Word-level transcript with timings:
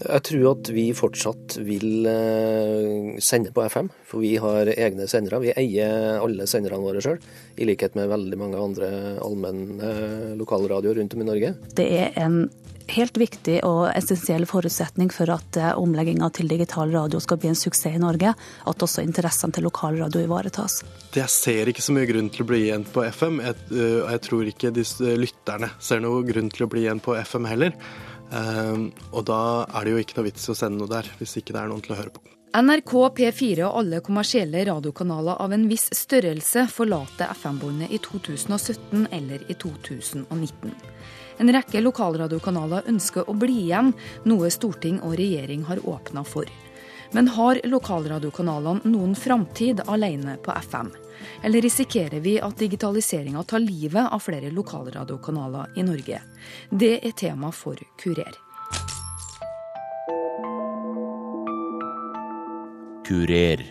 Jeg 0.00 0.24
tror 0.24 0.46
at 0.54 0.70
vi 0.72 0.86
fortsatt 0.96 1.58
vil 1.66 2.06
eh, 2.08 3.18
sende 3.20 3.52
på 3.52 3.64
FM, 3.68 3.90
for 4.08 4.24
vi 4.24 4.34
har 4.40 4.70
egne 4.72 5.08
sendere. 5.10 5.42
Vi 5.44 5.52
eier 5.52 6.22
alle 6.22 6.46
senderne 6.48 6.80
våre 6.80 7.02
sjøl, 7.04 7.20
i 7.60 7.68
likhet 7.68 7.96
med 7.98 8.10
veldig 8.12 8.38
mange 8.40 8.60
andre 8.60 8.90
allmenne 9.20 9.92
lokalradioer 10.40 11.00
rundt 11.00 11.16
om 11.16 11.24
i 11.24 11.28
Norge. 11.28 11.54
Det 11.76 11.88
er 11.98 12.16
en 12.24 12.46
helt 12.92 13.18
viktig 13.20 13.58
og 13.66 13.84
essensiell 13.92 14.46
forutsetning 14.48 15.12
for 15.12 15.30
at 15.32 15.58
eh, 15.60 15.74
omlegginga 15.78 16.30
til 16.34 16.48
digital 16.50 16.92
radio 16.94 17.20
skal 17.22 17.38
bli 17.42 17.52
en 17.52 17.58
suksess 17.58 17.96
i 17.96 18.00
Norge, 18.00 18.32
at 18.32 18.86
også 18.86 19.04
interessene 19.04 19.52
til 19.54 19.68
lokalradio 19.68 20.24
ivaretas. 20.24 20.80
Jeg 21.12 21.28
ser 21.32 21.68
ikke 21.68 21.84
så 21.84 21.92
mye 21.92 22.08
grunn 22.08 22.32
til 22.32 22.46
å 22.46 22.48
bli 22.48 22.62
igjen 22.68 22.88
på 22.88 23.04
FM, 23.04 23.42
og 23.42 23.50
jeg, 23.50 23.84
jeg 24.08 24.24
tror 24.28 24.48
ikke 24.54 24.72
disse 24.80 25.18
lytterne 25.20 25.68
ser 25.84 26.00
noe 26.00 26.24
grunn 26.26 26.48
til 26.52 26.64
å 26.64 26.70
bli 26.72 26.86
igjen 26.86 27.04
på 27.04 27.16
FM 27.20 27.50
heller. 27.50 27.76
Ehm, 28.32 28.90
og 29.12 29.26
da 29.28 29.40
er 29.68 29.84
det 29.84 29.94
jo 29.94 30.02
ikke 30.02 30.18
noe 30.18 30.28
vits 30.30 30.48
i 30.48 30.52
å 30.52 30.56
sende 30.56 30.80
noe 30.80 30.90
der, 30.90 31.08
hvis 31.18 31.36
ikke 31.40 31.54
det 31.54 31.60
er 31.62 31.72
noen 31.72 31.84
til 31.84 31.94
å 31.94 32.00
høre 32.00 32.14
på. 32.14 32.24
NRK, 32.52 32.92
P4 33.16 33.64
og 33.64 33.78
alle 33.80 34.02
kommersielle 34.04 34.64
radiokanaler 34.68 35.38
av 35.40 35.54
en 35.56 35.64
viss 35.70 35.86
størrelse 35.96 36.66
forlater 36.68 37.32
FM-båndet 37.32 37.94
i 37.96 38.00
2017 38.04 39.06
eller 39.08 39.46
i 39.48 39.56
2019. 39.56 40.74
En 41.40 41.52
rekke 41.56 41.80
lokalradiokanaler 41.80 42.90
ønsker 42.92 43.28
å 43.28 43.36
bli 43.40 43.56
igjen, 43.64 43.94
noe 44.28 44.50
storting 44.52 45.00
og 45.00 45.16
regjering 45.20 45.64
har 45.70 45.80
åpna 45.88 46.26
for. 46.28 46.48
Men 47.16 47.32
har 47.32 47.60
lokalradiokanalene 47.68 48.92
noen 48.92 49.16
framtid 49.16 49.80
alene 49.88 50.36
på 50.44 50.52
FM? 50.68 50.92
Eller 51.42 51.62
risikerer 51.62 52.20
vi 52.20 52.38
at 52.40 52.58
digitaliseringa 52.58 53.42
tar 53.42 53.62
livet 53.64 54.08
av 54.12 54.22
flere 54.22 54.50
lokalradiokanaler 54.50 55.78
i 55.78 55.86
Norge? 55.86 56.22
Det 56.70 56.94
er 57.06 57.16
tema 57.16 57.52
for 57.52 57.78
Kurer. 58.02 58.38
Kurer, 63.08 63.64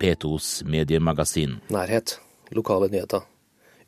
P2s 0.00 0.64
mediemagasin. 0.64 1.58
Nærhet. 1.68 2.20
Lokale 2.50 2.88
nyheter. 2.88 3.20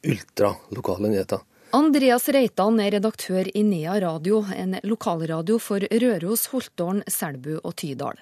Ultralokale 0.05 1.09
nyheter. 1.09 1.39
Andreas 1.71 2.29
Reitan 2.33 2.81
er 2.81 2.95
redaktør 2.97 3.49
i 3.55 3.63
Nea 3.63 3.99
Radio, 4.01 4.41
en 4.57 4.79
lokalradio 4.89 5.59
for 5.61 5.85
Røros, 5.85 6.47
Holtålen, 6.49 7.03
Selbu 7.05 7.59
og 7.59 7.75
Tydal. 7.77 8.17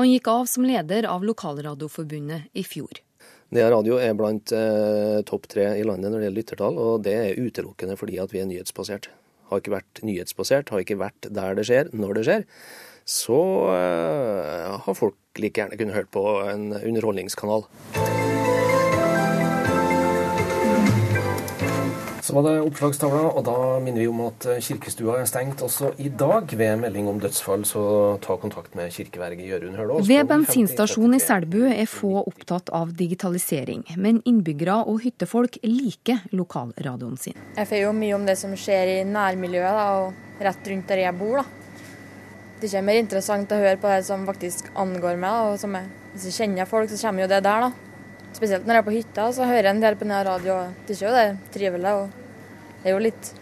Han 0.00 0.08
gikk 0.08 0.30
av 0.32 0.46
som 0.48 0.64
leder 0.64 1.04
av 1.04 1.24
Lokalradioforbundet 1.28 2.48
i 2.56 2.64
fjor. 2.64 3.05
Nea 3.54 3.68
Radio 3.70 4.00
er 4.02 4.16
blant 4.18 4.50
eh, 4.54 5.20
topp 5.28 5.46
tre 5.52 5.68
i 5.78 5.84
landet 5.86 6.10
når 6.10 6.18
det 6.18 6.26
gjelder 6.26 6.40
lyttertall, 6.40 6.80
og 6.82 7.04
det 7.06 7.14
er 7.14 7.38
utelukkende 7.38 7.94
fordi 7.98 8.18
at 8.18 8.34
vi 8.34 8.42
er 8.42 8.48
nyhetsbasert. 8.50 9.06
Har 9.52 9.62
ikke 9.62 9.76
vært 9.76 10.02
nyhetsbasert, 10.02 10.72
har 10.74 10.82
ikke 10.82 10.98
vært 10.98 11.28
der 11.30 11.54
det 11.54 11.68
skjer, 11.68 11.92
når 11.94 12.18
det 12.18 12.26
skjer. 12.26 12.46
Så 13.06 13.38
eh, 13.70 14.72
har 14.82 14.98
folk 14.98 15.38
like 15.38 15.62
gjerne 15.62 15.78
kunnet 15.78 15.94
hørt 15.94 16.10
på 16.10 16.24
en 16.50 16.72
underholdningskanal. 16.80 17.68
Var 22.36 22.44
det 22.46 22.54
oppslagstavla, 22.66 23.22
og 23.32 23.44
da 23.46 23.56
minner 23.80 24.02
vi 24.02 24.08
om 24.10 24.20
at 24.26 24.46
kirkestua 24.62 25.18
er 25.22 25.28
stengt 25.28 25.62
også 25.64 25.94
i 26.02 26.10
dag. 26.12 26.50
Ved 26.52 26.82
melding 26.82 27.08
om 27.08 27.20
dødsfall, 27.22 27.64
så 27.68 27.82
ta 28.24 28.36
kontakt 28.40 28.76
med 28.76 28.92
kirkeverget 28.92 29.48
Jørund 29.48 29.78
Hølås. 29.80 30.08
Ved 30.08 30.28
bensinstasjonen 30.28 31.16
i 31.16 31.22
Selbu 31.22 31.62
er 31.70 31.88
få 31.90 32.12
opptatt 32.22 32.70
av 32.76 32.92
digitalisering, 32.98 33.86
men 33.96 34.20
innbyggere 34.28 34.82
og 34.84 35.00
hyttefolk 35.06 35.58
liker 35.64 36.26
lokalradioen 36.36 37.16
sin. 37.20 37.38
Jeg 37.56 37.70
får 37.70 37.82
jo 37.86 37.94
mye 37.96 38.18
om 38.18 38.26
det 38.28 38.36
som 38.40 38.52
skjer 38.58 38.98
i 38.98 38.98
nærmiljøet 39.08 39.80
da, 39.80 39.86
og 40.02 40.44
rett 40.44 40.70
rundt 40.72 40.92
der 40.92 41.06
jeg 41.06 41.16
bor. 41.16 41.40
da. 41.40 41.46
Det 42.60 42.72
er 42.72 42.84
mer 42.84 43.00
interessant 43.00 43.50
å 43.52 43.60
høre 43.60 43.80
på 43.80 43.88
det 43.92 44.04
som 44.06 44.28
faktisk 44.28 44.70
angår 44.74 45.18
meg. 45.20 45.52
og 45.52 45.58
som 45.60 45.74
jeg, 45.76 45.88
Hvis 46.12 46.24
jeg 46.24 46.38
kjenner 46.40 46.68
folk, 46.68 46.88
så 46.90 47.08
kommer 47.08 47.22
jo 47.22 47.28
det 47.28 47.42
der, 47.44 47.68
da. 47.68 47.72
Spesielt 48.32 48.66
når 48.66 48.74
jeg 48.74 48.82
er 48.82 48.86
på 48.90 48.94
hytta, 48.94 49.32
så 49.32 49.44
hører 49.48 49.64
jeg 49.64 49.74
en 49.76 49.80
del 49.80 49.96
på 49.96 50.04
denne 50.04 50.22
radio. 50.24 50.54
Det 50.86 50.96
er 50.96 51.06
jo 51.06 51.12
det 51.16 51.52
trivelig. 51.52 51.92
og 51.92 52.25
Det 52.82 52.90
er 52.90 52.96
jo 52.96 53.02
litt 53.02 53.32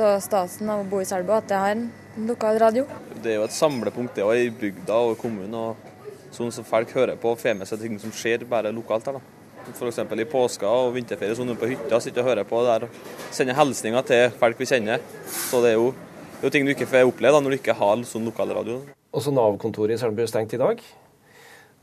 av 0.00 0.18
stasen 0.20 0.68
av 0.70 0.82
å 0.82 0.88
bo 0.88 1.00
i 1.00 1.08
Selbu 1.08 1.32
at 1.36 1.50
jeg 1.50 1.62
har 1.62 1.74
en 1.74 1.86
lokal 2.28 2.58
radio. 2.60 2.84
Det 3.22 3.32
er 3.32 3.38
jo 3.40 3.46
et 3.46 3.54
samlepunkt 3.56 4.16
det 4.18 4.24
òg 4.26 4.42
i 4.44 4.50
bygda 4.52 4.98
og 5.10 5.16
kommunen. 5.20 5.54
og 5.54 6.32
Sånn 6.36 6.52
som 6.52 6.66
folk 6.68 6.90
hører 6.92 7.16
på 7.16 7.30
og 7.32 7.40
får 7.40 7.56
med 7.56 7.68
seg 7.68 7.80
ting 7.80 7.96
som 8.02 8.12
skjer 8.12 8.44
bare 8.48 8.72
lokalt 8.74 9.06
her. 9.08 9.16
da. 9.16 9.36
F.eks. 9.72 9.98
i 9.98 10.26
påska 10.30 10.68
og 10.68 10.92
vinterferie 10.94 11.34
sånn 11.34 11.56
på 11.58 11.70
hytta, 11.70 11.98
sitter 12.02 12.22
og 12.22 12.28
hører 12.28 12.46
på 12.46 12.60
der 12.66 12.84
og 12.86 13.00
sender 13.34 13.56
hilsninger 13.58 14.04
til 14.06 14.28
folk 14.38 14.60
vi 14.60 14.68
kjenner. 14.68 15.00
Så 15.26 15.62
det 15.64 15.72
er 15.72 15.80
jo, 15.80 15.88
det 16.36 16.44
er 16.44 16.46
jo 16.46 16.52
ting 16.54 16.68
du 16.68 16.74
ikke 16.74 16.90
får 16.90 17.08
oppleve 17.08 17.34
da, 17.34 17.42
når 17.42 17.56
du 17.56 17.58
ikke 17.58 17.74
har 17.80 18.04
sånn 18.06 18.28
lokalradio. 18.28 18.82
Også 19.16 19.32
Nav-kontoret 19.34 19.96
i 19.96 20.00
Selbu 20.02 20.22
er 20.22 20.30
stengt 20.30 20.54
i 20.54 20.60
dag. 20.60 20.84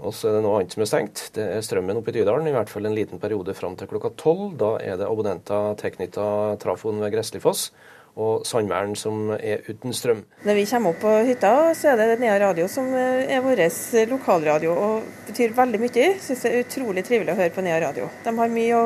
Og 0.03 0.11
så 0.15 0.29
er 0.29 0.37
det 0.37 0.43
noe 0.43 0.59
annet 0.59 0.75
som 0.75 0.83
er 0.83 0.89
stengt. 0.89 1.23
Det 1.35 1.47
er 1.55 1.63
strømmen 1.63 1.99
oppe 1.99 2.11
i 2.11 2.17
Tydalen, 2.17 2.49
i 2.49 2.53
hvert 2.55 2.71
fall 2.71 2.89
en 2.89 2.95
liten 2.97 3.21
periode 3.23 3.55
fram 3.55 3.77
til 3.79 3.87
klokka 3.87 4.11
tolv. 4.19 4.53
Da 4.59 4.75
er 4.83 4.99
det 4.99 5.07
abonnenter 5.07 5.77
tilknyttet 5.79 6.59
trafoen 6.63 6.99
ved 7.03 7.15
Gresslifoss 7.15 7.69
og 8.13 8.43
Sandmæren 8.45 8.93
som 8.97 9.31
er 9.33 9.63
uten 9.65 9.93
strøm. 9.95 10.21
Når 10.45 10.57
vi 10.59 10.65
kommer 10.69 10.93
opp 10.93 10.99
på 11.01 11.13
hytta, 11.29 11.53
så 11.77 11.93
er 11.93 12.01
det 12.03 12.19
Nea 12.21 12.35
Radio 12.43 12.67
som 12.69 12.91
er 12.93 13.41
vår 13.41 13.63
lokalradio 14.11 14.75
og 14.75 15.07
betyr 15.29 15.55
veldig 15.57 15.81
mye. 15.81 16.11
Syns 16.21 16.45
det 16.45 16.51
er 16.51 16.67
utrolig 16.67 17.05
trivelig 17.07 17.33
å 17.33 17.39
høre 17.39 17.55
på 17.55 17.65
Nea 17.65 17.79
Radio. 17.81 18.11
De 18.23 18.35
har 18.37 18.53
mye 18.53 18.77
å 18.77 18.85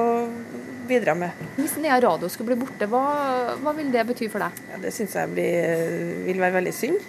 bidra 0.87 1.17
med. 1.19 1.45
Hvis 1.57 1.75
Nea 1.83 1.99
Radio 1.99 2.29
skulle 2.31 2.53
bli 2.53 2.61
borte, 2.63 2.87
hva, 2.87 3.03
hva 3.59 3.75
vil 3.75 3.91
det 3.91 4.07
bety 4.07 4.31
for 4.31 4.45
deg? 4.45 4.63
Ja, 4.71 4.79
det 4.85 4.95
syns 4.95 5.17
jeg 5.19 5.33
blir, 5.35 5.87
vil 6.29 6.39
være 6.39 6.59
veldig 6.61 6.75
synd. 6.75 7.01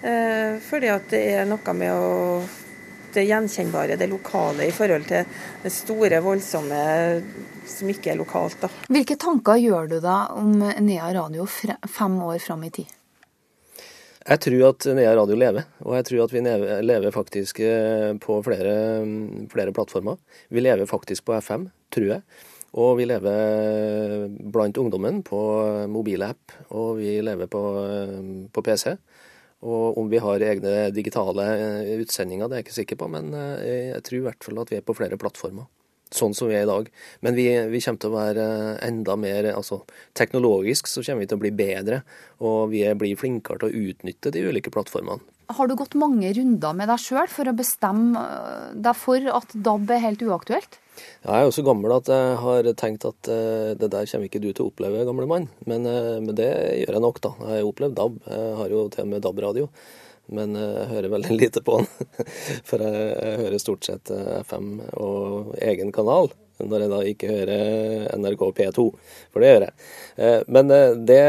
Eh, 0.00 0.60
fordi 0.64 0.88
at 0.92 1.08
det 1.12 1.24
er 1.38 1.48
noe 1.48 1.76
med 1.76 1.92
å 1.92 2.12
det 3.14 3.26
gjenkjennbare, 3.28 3.98
det 4.00 4.08
lokale, 4.10 4.68
i 4.68 4.74
forhold 4.74 5.08
til 5.10 5.26
det 5.64 5.72
store, 5.74 6.22
voldsomme 6.24 6.80
som 7.70 7.90
ikke 7.90 8.14
er 8.14 8.20
lokalt. 8.20 8.60
Da. 8.62 8.70
Hvilke 8.90 9.18
tanker 9.20 9.60
gjør 9.60 9.90
du 9.90 9.98
da 10.04 10.22
om 10.36 10.56
Nea 10.60 11.10
Radio 11.16 11.46
fem 11.48 12.18
år 12.26 12.40
fram 12.42 12.64
i 12.66 12.72
tid? 12.80 12.96
Jeg 14.20 14.42
tror 14.44 14.62
at 14.68 14.86
Nea 14.94 15.14
Radio 15.16 15.36
lever, 15.38 15.64
og 15.82 15.96
jeg 15.96 16.06
tror 16.06 16.26
at 16.26 16.32
vi 16.34 16.42
lever 16.84 17.14
faktisk 17.14 17.62
eh, 17.64 18.12
på 18.20 18.36
flere, 18.46 18.74
flere 19.50 19.72
plattformer. 19.74 20.20
Vi 20.52 20.62
lever 20.62 20.86
faktisk 20.86 21.24
på 21.26 21.38
FM, 21.40 21.70
tror 21.90 22.10
jeg. 22.12 22.22
Og 22.78 22.92
vi 23.00 23.08
lever 23.08 24.28
blant 24.54 24.78
ungdommen 24.78 25.24
på 25.26 25.40
mobilapp, 25.90 26.52
og 26.68 27.00
vi 27.00 27.16
lever 27.24 27.50
på, 27.50 27.62
eh, 27.80 28.20
på 28.52 28.62
PC. 28.62 28.92
Og 29.60 29.98
om 30.00 30.08
vi 30.08 30.20
har 30.22 30.40
egne 30.44 30.88
digitale 30.94 31.44
eh, 31.52 31.98
utsendinger, 32.00 32.48
det 32.48 32.56
er 32.56 32.62
jeg 32.62 32.68
ikke 32.68 32.78
sikker 32.78 33.00
på, 33.02 33.10
men 33.12 33.34
eh, 33.36 33.90
jeg 33.90 34.06
tror 34.06 34.18
i 34.18 34.24
hvert 34.28 34.46
fall 34.46 34.62
at 34.62 34.72
vi 34.72 34.78
er 34.78 34.86
på 34.86 34.96
flere 34.96 35.20
plattformer. 35.20 35.68
Sånn 36.10 36.32
som 36.34 36.48
vi 36.50 36.56
er 36.58 36.64
i 36.64 36.70
dag. 36.70 36.88
Men 37.22 37.36
vi, 37.36 37.44
vi 37.70 37.80
kommer 37.84 38.00
til 38.02 38.10
å 38.10 38.16
være 38.16 38.46
enda 38.82 39.14
mer 39.20 39.46
altså 39.52 39.84
Teknologisk 40.18 40.88
så 40.90 41.04
kommer 41.06 41.22
vi 41.22 41.28
til 41.30 41.38
å 41.38 41.42
bli 41.44 41.52
bedre, 41.54 42.00
og 42.42 42.72
vi 42.72 42.82
blir 42.98 43.20
flinkere 43.20 43.62
til 43.62 43.68
å 43.70 43.84
utnytte 43.90 44.32
de 44.34 44.42
ulike 44.48 44.72
plattformene. 44.74 45.22
Har 45.54 45.66
du 45.66 45.76
gått 45.78 45.96
mange 45.98 46.30
runder 46.34 46.74
med 46.78 46.90
deg 46.90 47.02
sjøl 47.02 47.30
for 47.30 47.50
å 47.50 47.54
bestemme 47.58 48.24
deg 48.74 48.98
for 48.98 49.30
at 49.38 49.54
DAB 49.54 49.94
er 49.94 50.04
helt 50.08 50.22
uaktuelt? 50.26 50.78
Jeg 51.24 51.32
er 51.36 51.46
jo 51.46 51.54
så 51.54 51.64
gammel 51.66 51.94
at 51.94 52.10
jeg 52.10 52.36
har 52.42 52.68
tenkt 52.80 53.06
at 53.08 53.30
uh, 53.30 53.72
det 53.78 53.90
der 53.92 54.10
kommer 54.10 54.28
ikke 54.28 54.42
du 54.42 54.50
til 54.50 54.64
å 54.64 54.68
oppleve, 54.70 55.06
gamle 55.08 55.28
mann. 55.30 55.48
Men, 55.68 55.88
uh, 55.88 56.18
men, 56.20 56.34
det 56.38 56.50
gjør 56.82 56.96
jeg 56.96 57.04
nok, 57.06 57.22
da. 57.24 57.32
Jeg 57.40 57.60
har 57.60 57.70
opplevd 57.70 57.98
DAB. 57.98 58.20
Jeg 58.26 58.54
har 58.60 58.76
jo 58.76 58.84
til 58.94 59.06
og 59.06 59.10
med 59.14 59.24
DAB-radio. 59.26 59.70
Men 60.30 60.54
uh, 60.58 60.68
jeg 60.82 60.92
hører 60.94 61.14
veldig 61.16 61.38
lite 61.42 61.64
på 61.66 61.80
den. 61.80 61.90
For 62.68 62.86
jeg, 62.86 63.10
jeg 63.16 63.42
hører 63.44 63.64
stort 63.64 63.90
sett 63.90 64.14
FM 64.44 64.72
og 64.94 65.56
egen 65.60 65.92
kanal 65.96 66.32
når 66.68 66.84
jeg 66.84 66.90
da 66.92 67.00
ikke 67.10 67.30
hører 67.30 68.08
NRK 68.20 68.42
P2, 68.56 68.84
for 69.32 69.42
det 69.42 69.50
gjør 69.50 69.66
jeg. 69.66 69.74
Eh, 70.20 70.40
men 70.52 70.72
eh, 70.74 70.96
det 71.10 71.20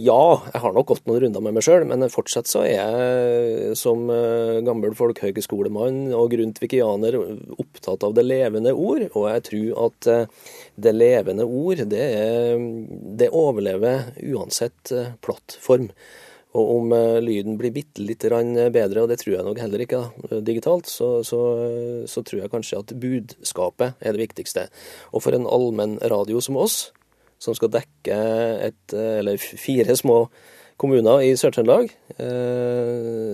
Ja, 0.00 0.22
jeg 0.52 0.62
har 0.62 0.74
nok 0.74 0.88
gått 0.90 1.06
noen 1.08 1.20
runder 1.24 1.44
med 1.44 1.56
meg 1.56 1.66
sjøl, 1.66 1.84
men 1.88 2.06
fortsatt 2.12 2.50
så 2.50 2.64
er 2.66 2.72
jeg 2.74 3.76
som 3.78 4.08
eh, 4.12 4.62
gammel 4.66 4.96
folkehøgskolemann 4.98 6.14
og 6.16 6.32
grundtvikianer 6.34 7.18
opptatt 7.60 8.06
av 8.06 8.16
det 8.16 8.26
levende 8.26 8.74
ord, 8.74 9.06
og 9.12 9.28
jeg 9.30 9.46
tror 9.50 9.84
at 9.86 10.10
det 10.80 10.96
levende 10.96 11.44
ord, 11.46 11.84
det, 11.90 12.06
er, 12.16 12.64
det 13.20 13.30
overlever 13.36 14.10
uansett 14.32 14.92
plattform. 15.24 15.90
Og 16.58 16.70
om 16.76 16.94
uh, 16.94 17.20
lyden 17.22 17.58
blir 17.60 17.74
bitte 17.74 18.02
litt 18.02 18.24
bedre, 18.26 19.02
og 19.04 19.10
det 19.10 19.20
tror 19.20 19.36
jeg 19.36 19.46
nok 19.46 19.60
heller 19.62 19.84
ikke 19.84 20.00
da, 20.02 20.40
digitalt, 20.42 20.90
så, 20.90 21.22
så, 21.26 21.40
så, 22.10 22.24
tror 22.26 22.42
jeg 22.42 22.52
kanskje 22.52 22.80
at 22.82 22.94
budskapet 22.98 24.00
er 24.00 24.16
det 24.16 24.24
viktigste. 24.24 24.66
Og 25.14 25.22
for 25.22 25.36
en 25.36 25.46
allmenn 25.46 25.98
radio 26.10 26.42
som 26.42 26.58
oss, 26.58 26.90
som 27.40 27.54
skal 27.56 27.72
dekke 27.72 28.16
et, 28.66 28.96
fire 29.40 29.96
små 29.96 30.24
kommuner 30.80 31.22
i 31.24 31.32
Sør-Trøndelag, 31.38 31.88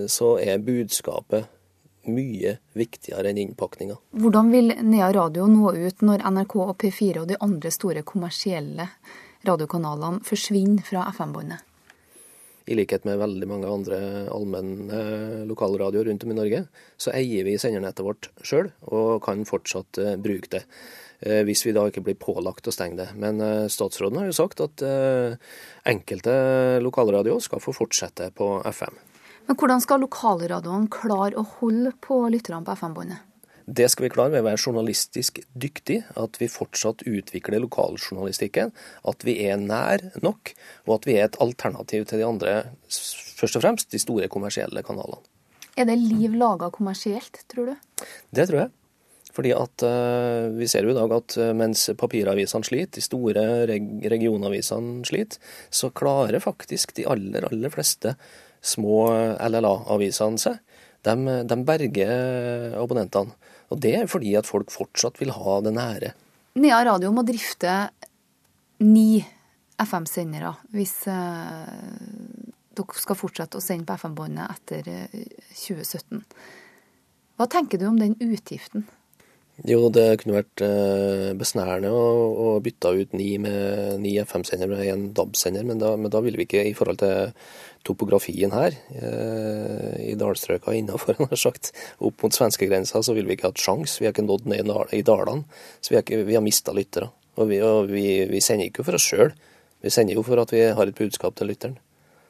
så 0.07 0.29
er 0.39 0.63
budskapet 0.63 1.49
mye 2.11 2.57
viktigere 2.77 3.31
enn 3.31 3.41
innpakninga. 3.43 3.97
Hvordan 4.21 4.51
vil 4.53 4.73
Nea 4.87 5.11
Radio 5.15 5.47
nå 5.51 5.73
ut 5.75 6.03
når 6.05 6.25
NRK 6.31 6.57
og 6.63 6.75
P4 6.81 7.23
og 7.23 7.31
de 7.31 7.39
andre 7.43 7.71
store 7.73 8.03
kommersielle 8.07 8.89
radiokanalene 9.47 10.23
forsvinner 10.27 10.85
fra 10.87 11.07
FM-båndet? 11.13 11.66
I 12.67 12.75
likhet 12.75 13.05
med 13.07 13.19
veldig 13.21 13.47
mange 13.47 13.71
andre 13.71 13.97
allmenne 14.33 15.01
lokalradioer 15.47 16.09
rundt 16.09 16.25
om 16.25 16.33
i 16.33 16.37
Norge, 16.37 16.63
så 16.99 17.13
eier 17.15 17.47
vi 17.47 17.55
sendernettet 17.61 18.03
vårt 18.05 18.29
sjøl, 18.43 18.71
og 18.91 19.21
kan 19.23 19.45
fortsatt 19.47 19.99
uh, 20.03 20.15
bruke 20.19 20.51
det. 20.57 20.63
Uh, 21.23 21.41
hvis 21.47 21.63
vi 21.65 21.73
da 21.75 21.85
ikke 21.87 22.03
blir 22.05 22.19
pålagt 22.19 22.67
å 22.67 22.73
stenge 22.75 22.99
det. 22.99 23.07
Men 23.15 23.39
uh, 23.39 23.69
statsråden 23.71 24.19
har 24.19 24.27
jo 24.27 24.35
sagt 24.35 24.63
at 24.65 24.83
enkelte 25.87 26.33
lokalradioer 26.83 27.43
skal 27.43 27.63
få 27.63 27.75
fortsette 27.75 28.29
på 28.35 28.57
FM. 28.67 28.99
Men 29.47 29.55
hvordan 29.55 29.79
skal 29.79 30.03
lokalradioene 30.03 30.91
klare 30.91 31.39
å 31.39 31.47
holde 31.61 31.95
på 32.03 32.19
lytterne 32.33 32.65
på 32.67 32.75
FM-båndet? 32.75 33.23
Det 33.67 33.89
skal 33.91 34.05
vi 34.05 34.11
klare 34.13 34.31
ved 34.31 34.45
å 34.45 34.47
være 34.47 34.61
journalistisk 34.63 35.41
dyktig, 35.59 35.97
at 36.15 36.37
vi 36.39 36.47
fortsatt 36.47 37.03
utvikler 37.03 37.59
lokaljournalistikken, 37.65 38.71
at 39.11 39.25
vi 39.27 39.35
er 39.43 39.59
nær 39.59 40.05
nok, 40.23 40.53
og 40.87 40.93
at 40.95 41.07
vi 41.09 41.17
er 41.17 41.27
et 41.27 41.39
alternativ 41.43 42.05
til 42.07 42.21
de 42.21 42.27
andre, 42.27 42.53
først 42.87 43.59
og 43.59 43.65
fremst 43.65 43.91
de 43.91 43.99
store 43.99 44.29
kommersielle 44.31 44.83
kanalene. 44.87 45.19
Er 45.77 45.85
det 45.89 45.97
liv 45.99 46.33
laga 46.39 46.71
kommersielt, 46.73 47.43
tror 47.51 47.73
du? 47.73 48.05
Det 48.33 48.47
tror 48.47 48.63
jeg. 48.63 48.71
Fordi 49.37 49.51
at 49.53 49.83
uh, 49.85 50.47
Vi 50.57 50.65
ser 50.65 50.87
jo 50.87 50.95
i 50.95 50.97
dag 50.97 51.11
at 51.13 51.35
uh, 51.37 51.51
mens 51.53 51.83
papiravisene 51.99 52.65
sliter, 52.65 52.95
de 52.97 53.03
store 53.05 53.43
reg 53.69 54.07
regionavisene 54.09 55.03
sliter, 55.05 55.43
så 55.69 55.91
klarer 55.93 56.41
faktisk 56.41 56.95
de 56.97 57.05
aller, 57.05 57.45
aller 57.45 57.73
fleste 57.73 58.15
små 58.65 59.03
LLA-avisene 59.37 60.41
seg. 60.41 60.63
De, 61.05 61.13
de 61.45 61.59
berger 61.67 62.73
abonnentene. 62.79 63.35
Og 63.71 63.81
det 63.83 63.93
er 63.99 64.11
fordi 64.11 64.35
at 64.39 64.47
folk 64.47 64.71
fortsatt 64.71 65.19
vil 65.21 65.33
ha 65.35 65.57
det 65.65 65.73
nære. 65.75 66.13
Nea 66.57 66.79
Radio 66.87 67.11
må 67.13 67.23
drifte 67.27 67.73
ni 68.81 69.19
FM-sendere 69.77 70.53
hvis 70.73 70.95
eh, 71.11 71.73
dere 72.77 73.01
skal 73.01 73.17
fortsette 73.17 73.59
å 73.59 73.63
sende 73.63 73.87
på 73.87 73.97
FM-båndet 73.97 74.53
etter 74.53 74.89
uh, 74.89 75.03
eh, 75.11 75.51
2017. 75.53 76.23
Hva 77.37 77.47
tenker 77.51 77.81
du 77.81 77.87
om 77.89 77.99
den 77.99 78.15
utgiften? 78.21 78.87
Jo, 79.65 79.87
det 79.89 80.19
kunne 80.21 80.35
vært 80.35 80.61
uh, 80.61 81.31
besnærende 81.37 81.89
å, 81.89 82.59
bytte 82.61 82.91
ut 82.93 83.15
ni, 83.17 83.31
med, 83.41 83.97
ni 84.03 84.13
FM-sender 84.21 84.69
med 84.69 84.83
én 84.85 85.07
DAB-sender, 85.17 85.65
men, 85.65 85.81
men, 85.81 86.11
da 86.13 86.21
ville 86.21 86.37
vi 86.37 86.45
ikke 86.45 86.61
i 86.69 86.75
forhold 86.77 86.99
til 87.01 87.31
topografien 87.87 88.51
her 88.51 88.75
eh, 88.99 90.11
i 90.11 90.15
dalstrøka 90.19 90.73
innafor, 90.75 91.21
opp 92.07 92.23
mot 92.25 92.35
svenskegrensa, 92.35 93.01
så 93.01 93.15
ville 93.15 93.31
vi 93.31 93.37
ikke 93.37 93.51
hatt 93.53 93.63
sjans. 93.63 93.97
Vi 94.01 94.07
har 94.07 94.13
ikke 94.13 94.27
nådd 94.27 94.49
ned 94.51 94.71
i 94.93 95.03
dalene. 95.07 95.45
Så 95.79 95.93
vi 95.93 95.99
har, 95.99 96.03
ikke, 96.03 96.25
vi 96.27 96.35
har 96.35 96.43
mista 96.43 96.75
lyttere. 96.75 97.09
Og, 97.37 97.47
vi, 97.51 97.61
og 97.63 97.87
vi, 97.91 98.07
vi, 98.27 98.41
sender 98.43 98.67
ikke 98.67 98.85
for 98.85 98.97
oss 98.97 99.07
sjøl. 99.07 99.31
Vi 99.85 99.93
sender 99.93 100.17
jo 100.17 100.25
for 100.27 100.41
at 100.41 100.51
vi 100.53 100.65
har 100.67 100.89
et 100.89 100.97
budskap 100.97 101.37
til 101.37 101.51
lytteren. 101.53 101.77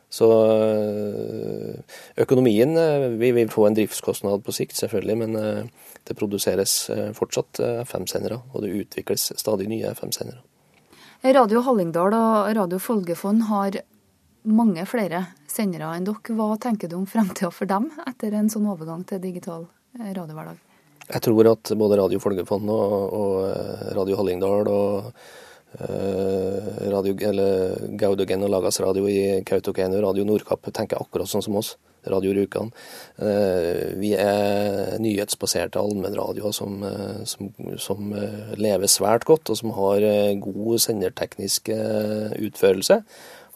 Så 0.10 0.28
eh, 0.56 1.80
økonomien 2.24 2.78
eh, 2.80 3.10
Vi 3.20 3.32
vil 3.36 3.50
få 3.52 3.68
en 3.68 3.76
driftskostnad 3.76 4.44
på 4.46 4.56
sikt, 4.56 4.78
selvfølgelig, 4.80 5.18
men 5.20 5.36
eh, 5.36 5.90
det 6.08 6.16
produseres 6.16 6.88
fortsatt 7.18 7.60
FM-sendere, 7.84 8.40
og 8.56 8.64
det 8.64 8.72
utvikles 8.86 9.34
stadig 9.36 9.68
nye 9.68 9.92
FM-sendere. 9.92 10.40
Radio 11.36 11.60
Hallingdal 11.66 12.16
og 12.16 12.52
Radio 12.56 12.80
Folgefond 12.80 13.50
har 13.50 13.82
mange 14.48 14.86
flere 14.88 15.26
sendere 15.52 15.90
enn 15.98 16.08
dere. 16.08 16.38
Hva 16.38 16.54
tenker 16.64 16.88
du 16.88 16.96
om 17.02 17.10
fremtida 17.10 17.50
for 17.52 17.68
dem 17.68 17.90
etter 18.08 18.38
en 18.40 18.48
sånn 18.54 18.70
overgang 18.72 19.04
til 19.10 19.20
digital 19.20 19.66
radiohverdag? 20.00 20.62
Jeg 21.08 21.24
tror 21.24 21.52
at 21.52 21.74
både 21.80 22.00
Radio 22.00 22.22
Folgefond 22.24 22.72
og, 22.72 23.44
Radio 23.98 24.22
Hallingdal 24.22 24.72
og 24.72 25.12
radio, 25.78 27.14
eller 27.30 27.76
Gaudogen 28.02 28.46
og 28.46 28.50
Lagas 28.50 28.80
Radio 28.82 29.06
i 29.10 29.44
Kautokeino, 29.46 30.00
Radio 30.02 30.26
Nordkapp 30.26 30.72
tenker 30.74 31.02
akkurat 31.02 31.30
sånn 31.30 31.46
som 31.46 31.60
oss. 31.60 31.76
Radio 32.08 32.32
Rjukan. 32.32 32.70
Uh, 33.20 33.98
vi 34.00 34.14
er 34.16 34.94
nyhetsbaserte 35.04 35.82
allmennradioer 35.82 36.54
som, 36.56 36.78
som, 37.28 37.50
som, 37.84 38.14
lever 38.56 38.88
svært 38.88 39.28
godt, 39.28 39.52
og 39.52 39.60
som 39.60 39.74
har 39.76 40.06
god 40.40 40.86
senderteknisk 40.86 41.74
utførelse 41.74 43.02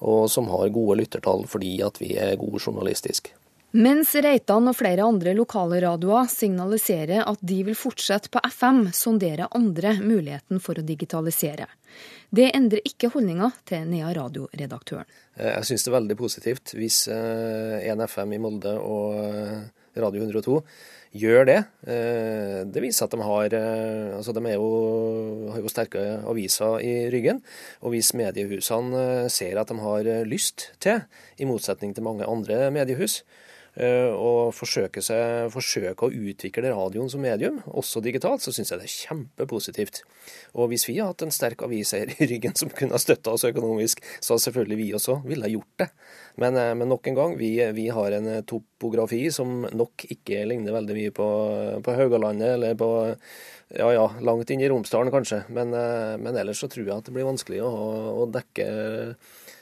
og 0.02 0.26
som 0.34 0.50
har 0.50 0.74
gode 0.74 0.98
lyttertall 1.02 1.46
fordi 1.50 1.76
at 1.86 2.02
vi 2.02 2.16
er 2.18 2.40
gode 2.42 2.62
journalistisk. 2.66 3.32
Mens 3.72 4.10
Reitan 4.20 4.68
og 4.68 4.76
flere 4.76 5.06
andre 5.08 5.32
lokale 5.32 5.78
radioer 5.80 6.28
signaliserer 6.28 7.24
at 7.24 7.40
de 7.40 7.62
vil 7.70 7.78
fortsette 7.80 8.28
på 8.32 8.42
FM, 8.44 8.90
sonderer 8.92 9.48
andre 9.56 9.94
muligheten 10.02 10.60
for 10.60 10.76
å 10.76 10.84
digitalisere. 10.84 11.70
Det 12.32 12.50
endrer 12.52 12.84
ikke 12.88 13.14
holdninga 13.14 13.48
til 13.68 13.86
Nea 13.88 14.12
Radio-redaktøren. 14.16 15.08
Eh, 15.40 15.54
jeg 15.56 15.70
syns 15.70 15.86
det 15.86 15.92
er 15.92 15.98
veldig 16.02 16.18
positivt 16.20 16.74
hvis 16.76 17.06
1 17.12 17.16
eh, 17.88 18.04
FM 18.12 18.36
i 18.36 18.42
Molde 18.44 18.76
og 18.76 19.16
eh, 19.24 19.62
Radio 20.04 20.26
102 20.28 20.60
gjør 21.20 21.48
det. 21.48 21.58
Det 22.72 22.80
viser 22.80 23.04
at 23.04 23.12
de 23.12 23.26
har 23.28 23.56
altså 24.16 24.32
de 24.32 24.54
jo, 24.54 24.70
har 25.52 25.60
jo 25.60 25.72
sterke 25.72 26.04
aviser 26.32 26.80
i 26.88 26.94
ryggen. 27.12 27.42
Og 27.84 27.92
hvis 27.92 28.14
mediehusene 28.16 29.02
eh, 29.26 29.28
ser 29.28 29.60
at 29.60 29.68
de 29.68 29.80
har 29.84 30.08
lyst 30.24 30.70
til, 30.80 31.04
i 31.36 31.48
motsetning 31.50 31.92
til 31.96 32.08
mange 32.08 32.24
andre 32.24 32.70
mediehus, 32.72 33.22
og 33.72 34.52
forsøke, 34.52 35.00
seg, 35.00 35.48
forsøke, 35.54 36.04
å 36.04 36.12
utvikle 36.12 36.74
radioen 36.74 37.08
som 37.10 37.22
medium, 37.24 37.62
også 37.72 38.02
digitalt, 38.04 38.44
så 38.44 38.52
syns 38.52 38.74
jeg 38.74 38.82
det 38.82 38.88
er 38.90 38.96
kjempepositivt. 38.96 40.02
Og 40.60 40.74
hvis 40.74 40.84
vi 40.90 40.98
har 40.98 41.14
hatt 41.14 41.24
en 41.24 41.32
sterk 41.32 41.64
aviseier 41.64 42.12
i 42.12 42.28
ryggen 42.28 42.58
som 42.60 42.72
kunne 42.76 42.98
ha 42.98 43.02
støtta 43.02 43.32
oss 43.32 43.48
økonomisk, 43.48 44.04
så 44.20 44.36
har 44.36 44.44
selvfølgelig 44.44 44.80
vi 44.82 44.90
også 44.98 45.22
ville 45.24 45.48
ha 45.48 45.54
gjort 45.54 45.86
det. 45.86 45.88
Men, 46.36 46.58
eh, 46.58 46.74
men, 46.76 46.90
nok 46.90 47.08
en 47.08 47.16
gang, 47.18 47.38
vi, 47.40 47.54
vi, 47.76 47.88
har 47.90 48.18
en 48.18 48.28
eh, 48.28 48.44
topografi 48.48 49.24
som 49.32 49.66
nok 49.72 50.06
ikke 50.16 50.44
ligner 50.48 50.76
veldig 50.76 50.98
mye 50.98 51.16
på, 51.16 51.30
på 51.84 51.96
Haugalandet 51.98 52.56
eller 52.58 52.78
på 52.80 52.92
ja 53.72 53.88
ja, 53.96 54.04
langt 54.20 54.52
inn 54.52 54.64
i 54.64 54.70
Romsdalen 54.72 55.12
kanskje. 55.14 55.44
Men, 55.56 55.74
eh, 55.76 56.18
men, 56.20 56.36
ellers 56.36 56.64
så 56.64 56.70
tror 56.72 56.86
jeg 56.86 56.98
at 56.98 57.08
det 57.08 57.16
blir 57.16 57.28
vanskelig 57.28 57.64
å, 57.66 57.72
å 58.24 58.30
dekke 58.32 58.68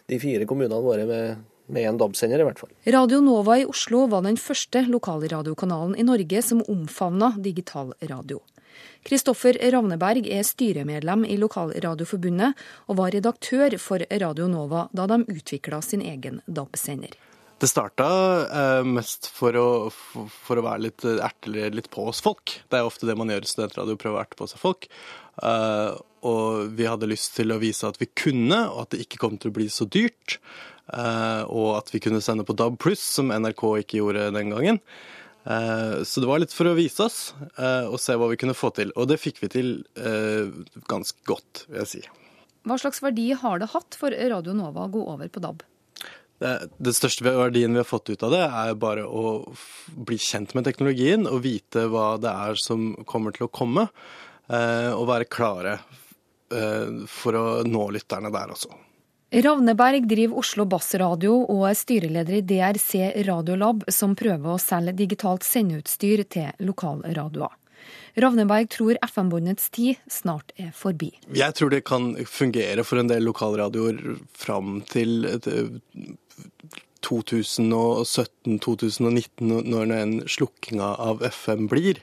de 0.10 0.22
fire 0.22 0.50
kommunene 0.50 0.82
våre 0.82 1.06
med 1.10 1.48
med 1.70 1.88
en 1.90 2.00
DAB-sender, 2.02 2.42
i 2.42 2.48
hvert 2.50 2.62
fall. 2.62 2.72
Radio 2.98 3.22
Nova 3.24 3.60
i 3.62 3.66
Oslo 3.70 4.06
var 4.12 4.26
den 4.26 4.40
første 4.42 4.84
lokalradiokanalen 4.90 5.96
i 6.00 6.06
Norge 6.08 6.44
som 6.46 6.64
omfavna 6.68 7.34
digital 7.38 7.94
radio. 8.12 8.42
Kristoffer 9.08 9.56
Ravneberg 9.72 10.28
er 10.28 10.44
styremedlem 10.44 11.24
i 11.26 11.38
Lokalradioforbundet, 11.40 12.58
og 12.92 13.00
var 13.00 13.16
redaktør 13.16 13.78
for 13.80 14.04
Radio 14.12 14.50
Nova 14.52 14.88
da 14.96 15.08
de 15.10 15.24
utvikla 15.32 15.82
sin 15.86 16.04
egen 16.04 16.42
DAB-sender. 16.48 17.16
Det 17.60 17.68
starta 17.68 18.06
eh, 18.48 18.86
mest 18.88 19.28
for 19.36 19.56
å, 19.60 19.70
for, 19.92 20.30
for 20.32 20.60
å 20.60 20.64
være 20.64 20.86
litt 20.86 21.04
ertelig 21.04 21.74
litt 21.76 21.90
på 21.92 22.06
oss 22.08 22.22
folk. 22.24 22.54
Det 22.72 22.80
er 22.80 22.88
ofte 22.88 23.08
det 23.08 23.18
man 23.20 23.32
gjør 23.32 23.44
i 23.44 23.50
studentradio, 23.52 23.98
prøve 24.00 24.16
å 24.16 24.22
erte 24.22 24.40
på 24.40 24.48
seg 24.48 24.62
folk. 24.62 24.88
Eh, 25.44 25.98
og 26.30 26.72
vi 26.76 26.88
hadde 26.88 27.10
lyst 27.12 27.36
til 27.36 27.52
å 27.52 27.60
vise 27.60 27.88
at 27.88 28.00
vi 28.00 28.08
kunne, 28.16 28.62
og 28.72 28.86
at 28.86 28.96
det 28.96 29.04
ikke 29.04 29.20
kom 29.20 29.36
til 29.40 29.52
å 29.52 29.58
bli 29.60 29.68
så 29.72 29.88
dyrt. 29.92 30.40
Eh, 30.90 31.44
og 31.46 31.78
at 31.78 31.92
vi 31.94 32.02
kunne 32.02 32.22
sende 32.24 32.46
på 32.48 32.56
DAB 32.58 32.82
som 32.98 33.34
NRK 33.34 33.64
ikke 33.84 34.00
gjorde 34.02 34.30
den 34.36 34.54
gangen. 34.54 34.80
Eh, 35.46 36.02
så 36.04 36.22
det 36.22 36.30
var 36.30 36.42
litt 36.42 36.56
for 36.56 36.70
å 36.70 36.78
vise 36.78 37.06
oss 37.06 37.20
eh, 37.58 37.86
og 37.88 38.00
se 38.02 38.18
hva 38.18 38.30
vi 38.32 38.40
kunne 38.42 38.58
få 38.58 38.72
til. 38.76 38.94
Og 38.98 39.10
det 39.12 39.20
fikk 39.22 39.44
vi 39.44 39.52
til 39.54 39.76
ganske 40.90 41.26
godt, 41.30 41.66
vil 41.70 41.84
jeg 41.84 41.92
si. 41.94 42.06
Hva 42.68 42.78
slags 42.82 43.02
verdi 43.04 43.32
har 43.38 43.62
det 43.62 43.72
hatt 43.74 43.98
for 43.98 44.14
Radio 44.14 44.56
Nova 44.58 44.88
å 44.88 44.94
gå 44.94 45.04
over 45.14 45.30
på 45.32 45.44
DAB? 45.44 45.64
Det, 46.40 46.52
det 46.80 46.96
største 46.96 47.26
verdien 47.28 47.74
vi 47.76 47.82
har 47.82 47.88
fått 47.88 48.10
ut 48.14 48.22
av 48.24 48.32
det, 48.32 48.44
er 48.48 48.78
bare 48.80 49.04
å 49.04 49.40
bli 50.08 50.16
kjent 50.24 50.54
med 50.56 50.68
teknologien 50.68 51.28
og 51.28 51.42
vite 51.44 51.84
hva 51.92 52.14
det 52.22 52.32
er 52.32 52.60
som 52.60 52.94
kommer 53.08 53.36
til 53.36 53.50
å 53.50 53.52
komme. 53.52 53.90
Og 54.50 55.04
være 55.06 55.28
klare 55.30 55.76
for 57.12 57.38
å 57.38 57.44
nå 57.68 57.84
lytterne 57.94 58.32
der 58.34 58.56
også. 58.56 58.72
Ravneberg 59.30 60.08
driver 60.10 60.42
Oslo 60.42 60.64
Bassradio 60.66 61.46
og 61.54 61.68
er 61.70 61.76
styreleder 61.78 62.40
i 62.40 62.42
DRC 62.50 63.14
Radiolab, 63.28 63.84
som 63.94 64.16
prøver 64.18 64.56
å 64.56 64.62
selge 64.62 64.94
digitalt 64.98 65.44
sendeutstyr 65.46 66.24
til 66.34 66.50
lokalradioer. 66.66 67.54
Ravneberg 68.20 68.68
tror 68.74 68.98
FM-båndets 69.06 69.70
tid 69.76 69.96
snart 70.10 70.52
er 70.58 70.72
forbi. 70.76 71.12
Jeg 71.30 71.54
tror 71.56 71.70
det 71.70 71.84
kan 71.86 72.16
fungere 72.26 72.84
for 72.84 72.98
en 73.00 73.08
del 73.12 73.24
lokalradioer 73.30 74.18
fram 74.34 74.82
til 74.90 75.28
2017-2019, 77.06 79.46
når 79.46 79.86
den 79.94 80.26
slukkinga 80.26 80.96
av 81.06 81.22
FM 81.30 81.70
blir. 81.70 82.02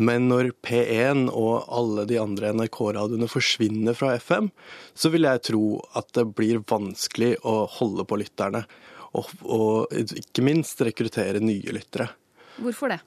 Men 0.00 0.28
når 0.30 0.52
P1 0.64 1.26
og 1.28 1.66
alle 1.68 2.06
de 2.08 2.16
andre 2.20 2.52
NRK-radioene 2.56 3.28
forsvinner 3.28 3.96
fra 3.96 4.14
FM, 4.16 4.48
så 4.94 5.12
vil 5.12 5.28
jeg 5.28 5.44
tro 5.50 5.66
at 5.98 6.08
det 6.16 6.26
blir 6.36 6.62
vanskelig 6.68 7.34
å 7.44 7.62
holde 7.78 8.06
på 8.08 8.20
lytterne. 8.22 8.64
Og, 9.12 9.28
og 9.44 9.92
ikke 9.92 10.44
minst 10.44 10.80
rekruttere 10.80 11.42
nye 11.44 11.74
lyttere. 11.76 12.08
Hvorfor 12.56 12.94
det? 12.94 13.02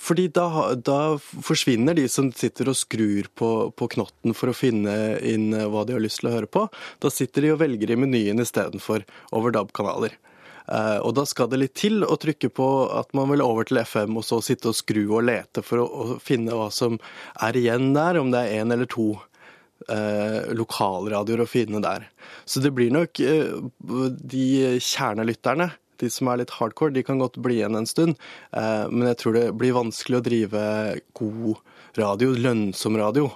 Fordi 0.00 0.24
da, 0.32 0.72
da, 0.80 1.18
forsvinner 1.20 1.96
de 1.96 2.06
som 2.08 2.30
sitter 2.32 2.70
og 2.72 2.78
skrur 2.80 3.28
på, 3.36 3.50
på, 3.76 3.88
knotten 3.92 4.32
for 4.36 4.48
å 4.48 4.56
finne 4.56 4.94
inn 5.28 5.50
hva 5.52 5.84
de 5.84 5.92
har 5.92 6.00
lyst 6.00 6.22
til 6.22 6.30
å 6.30 6.36
høre 6.38 6.48
på. 6.48 6.64
Da 7.02 7.12
sitter 7.12 7.44
de 7.44 7.52
og 7.52 7.60
velger 7.60 7.92
i 7.92 7.98
menyen 8.00 8.40
istedenfor 8.40 9.04
over 9.36 9.52
DAB-kanaler. 9.52 10.16
Eh, 10.68 10.98
og 11.02 11.14
da 11.18 11.24
skal 11.28 11.50
det 11.50 11.60
litt 11.60 11.74
til 11.78 12.04
å 12.06 12.16
trykke 12.20 12.50
på 12.54 12.68
at 12.94 13.12
man 13.16 13.30
vil 13.32 13.44
over 13.44 13.66
til 13.68 13.80
FM, 13.82 14.16
og 14.18 14.26
så 14.26 14.40
sitte 14.44 14.70
og 14.70 14.78
skru 14.78 15.02
og 15.08 15.26
lete 15.26 15.64
for 15.66 15.82
å, 15.82 16.06
finne 16.22 16.54
hva 16.56 16.70
som 16.74 16.98
er 17.42 17.58
igjen 17.58 17.92
der, 17.96 18.20
om 18.20 18.32
det 18.34 18.44
er 18.44 18.62
én 18.62 18.74
eller 18.74 18.90
to 18.90 19.10
eh, 19.90 20.52
lokalradioer 20.54 21.44
å 21.44 21.50
finne 21.50 21.82
der. 21.84 22.08
Så 22.46 22.62
det 22.62 22.74
blir 22.76 22.92
nok 22.94 23.22
eh, 23.24 23.54
de 23.82 24.48
kjernelytterne 24.78 25.72
de 26.02 26.08
som 26.10 26.26
er 26.32 26.40
litt 26.40 26.50
hardcore, 26.56 26.90
de 26.96 27.04
kan 27.06 27.20
godt 27.22 27.36
bli 27.38 27.60
igjen 27.60 27.78
en 27.78 27.86
stund. 27.86 28.16
Men 28.50 29.04
jeg 29.06 29.18
tror 29.20 29.36
det 29.36 29.44
blir 29.54 29.76
vanskelig 29.76 30.18
å 30.18 30.24
drive 30.26 30.62
god 31.14 31.60
radio, 31.94 32.32
lønnsom 32.34 32.98
radio, 32.98 33.28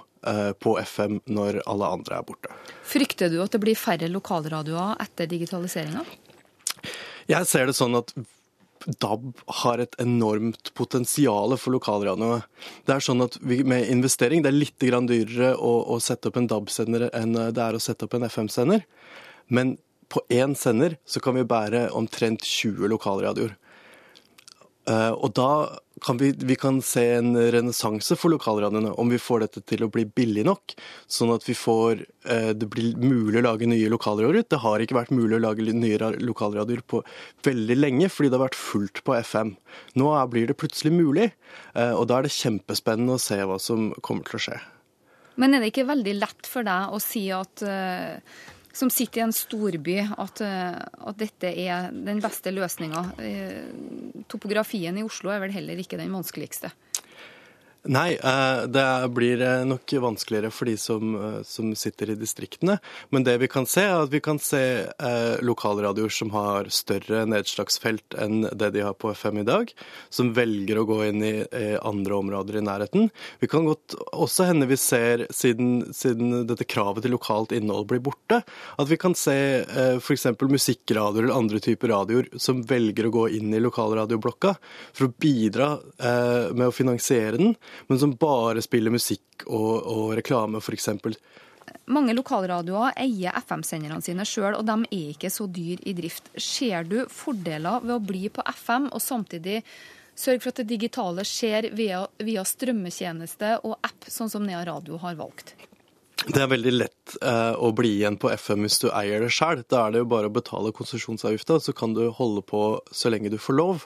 på 0.59 0.73
FM 0.81 1.21
når 1.31 1.61
alle 1.63 1.93
andre 1.95 2.17
er 2.19 2.25
borte. 2.27 2.51
Frykter 2.83 3.31
du 3.31 3.37
at 3.39 3.55
det 3.55 3.61
blir 3.63 3.79
færre 3.79 4.11
lokalradioer 4.11 4.99
etter 4.99 5.31
digitaliseringa? 5.31 6.03
Jeg 7.27 7.47
ser 7.49 7.67
det 7.67 7.75
sånn 7.75 7.97
at 7.99 8.13
DAB 9.01 9.31
har 9.63 9.81
et 9.83 9.95
enormt 9.99 10.71
potensial 10.77 11.55
for 11.59 11.75
lokalradioene. 11.75 12.43
Det 12.87 12.93
er 12.95 13.03
sånn 13.03 13.25
at 13.25 13.35
vi, 13.41 13.63
Med 13.67 13.89
investering 13.91 14.43
det 14.45 14.53
er 14.53 14.59
litt 14.61 14.79
dyrere 14.79 15.55
å, 15.57 15.73
å 15.91 15.99
sette 15.99 16.29
opp 16.29 16.37
en 16.39 16.47
DAB-sender 16.47 17.09
enn 17.11 17.35
det 17.35 17.63
er 17.63 17.75
å 17.75 17.83
sette 17.83 18.07
opp 18.07 18.15
en 18.15 18.27
FM-sender. 18.29 18.85
Men 19.47 19.77
på 20.07 20.23
én 20.31 20.55
sender 20.55 20.97
så 21.05 21.19
kan 21.19 21.35
vi 21.35 21.43
bære 21.43 21.89
omtrent 21.91 22.45
20 22.47 22.87
lokalradioer. 22.93 23.57
Uh, 24.87 25.11
og 25.19 25.33
da 25.35 25.51
kan 26.05 26.19
vi, 26.19 26.29
vi 26.31 26.55
kan 26.55 26.77
se 26.85 27.01
en 27.17 27.33
renessanse 27.35 28.15
for 28.15 28.31
lokalradioene 28.31 28.93
om 29.01 29.09
vi 29.11 29.19
får 29.19 29.43
dette 29.43 29.63
til 29.67 29.83
å 29.83 29.89
bli 29.91 30.05
billig 30.05 30.45
nok, 30.47 30.75
sånn 31.11 31.33
at 31.33 31.43
får 31.59 32.05
uh, 32.29 32.53
det 32.55 32.69
blir 32.71 32.95
mulig 33.01 33.41
å 33.41 33.45
lage 33.49 33.67
nye 33.67 33.91
lokalradioer. 33.91 34.45
Det 34.47 34.61
har 34.63 34.83
ikke 34.83 34.99
vært 34.99 35.11
mulig 35.15 35.39
å 35.39 35.43
lage 35.43 35.67
nye 35.75 36.13
lokalradioer 36.23 36.85
på 36.87 37.01
veldig 37.47 37.79
lenge, 37.81 38.11
fordi 38.13 38.31
det 38.31 38.39
har 38.39 38.45
vært 38.45 38.61
fullt 38.61 39.03
på 39.03 39.17
FM. 39.19 39.55
Nå 39.99 40.15
blir 40.31 40.47
det 40.47 40.59
plutselig 40.61 40.95
mulig, 40.95 41.31
uh, 41.75 41.91
og 41.97 42.07
da 42.07 42.21
er 42.21 42.29
det 42.29 42.35
kjempespennende 42.37 43.17
å 43.17 43.23
se 43.27 43.41
hva 43.43 43.59
som 43.59 43.91
kommer 43.99 44.29
til 44.29 44.39
å 44.39 44.45
skje. 44.47 44.59
Men 45.37 45.53
er 45.53 45.61
det 45.61 45.73
ikke 45.73 45.89
veldig 45.91 46.15
lett 46.21 46.47
for 46.49 46.65
deg 46.65 46.95
å 46.95 47.01
si 47.03 47.27
at 47.35 47.61
som 48.77 48.91
sitter 48.93 49.21
i 49.21 49.25
en 49.25 49.33
storby, 49.33 49.97
at, 50.05 50.41
eh, 50.45 50.77
at 51.09 51.17
dette 51.17 51.49
er 51.49 51.89
den 51.91 52.21
beste 52.21 52.53
løsninga. 52.53 53.03
Eh, 53.17 54.21
topografien 54.29 54.97
i 54.97 55.05
Oslo 55.05 55.33
er 55.33 55.41
vel 55.41 55.55
heller 55.55 55.81
ikke 55.81 55.97
den 55.97 56.13
vanskeligste. 56.13 56.69
Nei, 57.87 58.17
eh, 58.23 58.67
det 58.67 59.09
blir 59.15 59.41
eh, 59.41 59.63
nok 59.65 59.93
vanskeligere 60.03 60.51
for 60.51 60.67
de 60.67 60.75
som, 60.77 61.15
eh, 61.15 61.43
som, 61.47 61.71
sitter 61.75 62.09
i 62.11 62.15
distriktene. 62.19 62.77
Men 63.09 63.23
det 63.23 63.37
vi 63.39 63.47
kan 63.47 63.65
se, 63.65 63.85
er 63.87 64.01
at 64.03 64.11
vi 64.11 64.19
kan 64.23 64.39
se 64.43 64.59
lokalradioer 65.45 66.11
som 66.11 66.31
har 66.33 66.67
større 66.73 67.23
nedslagsfelt 67.29 68.15
enn 68.19 68.47
det 68.51 68.71
de 68.75 68.83
har 68.83 68.95
på 68.99 69.11
FM 69.15 69.39
i 69.41 69.45
dag, 69.47 69.71
som 70.09 70.33
velger 70.35 70.79
å 70.81 70.85
gå 70.89 70.97
inn 71.05 71.23
i 71.23 71.33
andre 71.85 72.17
områder 72.17 72.57
i 72.59 72.63
nærheten. 72.65 73.09
Vi 73.39 73.49
kan 73.51 73.67
godt 73.67 73.95
også 74.11 74.47
hende 74.49 74.67
vi 74.69 74.77
ser, 74.79 75.25
siden, 75.33 75.93
siden 75.95 76.47
dette 76.49 76.67
kravet 76.67 77.05
til 77.05 77.13
lokalt 77.15 77.53
innhold 77.55 77.87
blir 77.91 78.03
borte, 78.03 78.41
at 78.43 78.89
vi 78.89 78.99
kan 78.99 79.15
se 79.17 79.37
f.eks. 79.99 80.27
musikkradioer 80.41 81.27
eller 81.27 81.37
andre 81.37 81.61
typer 81.63 81.93
radioer 81.93 82.31
som 82.41 82.63
velger 82.67 83.07
å 83.07 83.13
gå 83.15 83.27
inn 83.37 83.53
i 83.53 83.63
lokalradioblokka 83.63 84.55
for 84.91 85.07
å 85.07 85.13
bidra 85.13 85.73
med 86.57 86.67
å 86.67 86.75
finansiere 86.75 87.37
den 87.39 87.55
men 87.87 87.99
som 88.01 88.15
bare 88.19 88.63
spiller 88.65 88.93
musikk 88.93 89.45
og, 89.47 89.73
og 89.87 90.15
reklame, 90.19 90.61
f.eks. 90.61 90.89
Mange 91.91 92.15
lokalradioer 92.15 92.95
eier 92.99 93.35
FM-senderne 93.43 94.03
sine 94.03 94.25
sjøl, 94.27 94.57
og 94.57 94.65
de 94.67 94.75
er 94.87 95.13
ikke 95.13 95.31
så 95.31 95.47
dyr 95.51 95.83
i 95.87 95.93
drift. 95.95 96.31
Ser 96.39 96.87
du 96.87 96.99
fordeler 97.11 97.83
ved 97.83 97.95
å 97.95 98.03
bli 98.03 98.27
på 98.33 98.43
FM 98.63 98.89
og 98.91 99.03
samtidig 99.03 99.61
sørge 100.17 100.43
for 100.43 100.51
at 100.51 100.61
det 100.63 100.71
digitale 100.71 101.23
skjer 101.27 101.69
via, 101.77 102.03
via 102.23 102.43
strømmetjeneste 102.47 103.57
og 103.67 103.77
app, 103.85 104.07
sånn 104.09 104.31
som 104.31 104.47
Nea 104.47 104.63
Radio 104.67 104.99
har 105.03 105.19
valgt? 105.19 105.53
Det 106.27 106.41
er 106.43 106.49
veldig 106.51 106.71
lett 106.73 107.13
eh, 107.21 107.53
å 107.55 107.69
bli 107.75 107.93
igjen 108.01 108.17
på 108.19 108.29
FM 108.33 108.65
hvis 108.65 108.81
du 108.83 108.87
eier 108.89 109.23
det 109.23 109.29
sjøl. 109.33 109.61
Da 109.71 109.85
er 109.85 109.95
det 109.95 110.01
jo 110.01 110.09
bare 110.11 110.29
å 110.29 110.33
betale 110.33 110.73
konsesjonsavgifta, 110.75 111.59
så 111.63 111.73
kan 111.75 111.93
du 111.95 112.07
holde 112.17 112.43
på 112.47 112.63
så 112.91 113.11
lenge 113.13 113.31
du 113.31 113.37
får 113.39 113.57
lov. 113.57 113.85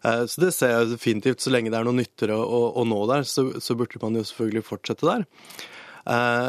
Eh, 0.00 0.24
så 0.24 0.44
det 0.46 0.52
ser 0.56 0.72
jeg 0.72 0.92
definitivt. 0.94 1.42
Så 1.44 1.52
lenge 1.52 1.72
det 1.72 1.80
er 1.80 1.88
noe 1.88 1.98
nyttere 1.98 2.38
å, 2.38 2.62
å 2.80 2.86
nå 2.88 3.02
der, 3.10 3.26
så, 3.28 3.50
så, 3.60 3.76
burde 3.78 4.00
man 4.02 4.16
jo 4.16 4.24
selvfølgelig 4.28 4.64
fortsette 4.70 5.08
der. 5.08 5.26
Eh, 6.12 6.48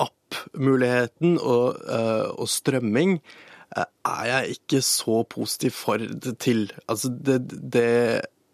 App-muligheten 0.00 1.38
og, 1.38 1.80
eh, 1.86 2.26
og, 2.34 2.50
strømming 2.50 3.16
eh, 3.20 3.86
er 3.86 4.26
jeg 4.32 4.58
ikke 4.58 4.82
så 4.86 5.22
positiv 5.30 5.78
for 5.78 6.02
det 6.02 6.36
til. 6.42 6.66
Altså 6.90 7.12
det, 7.14 7.38
det 7.46 7.88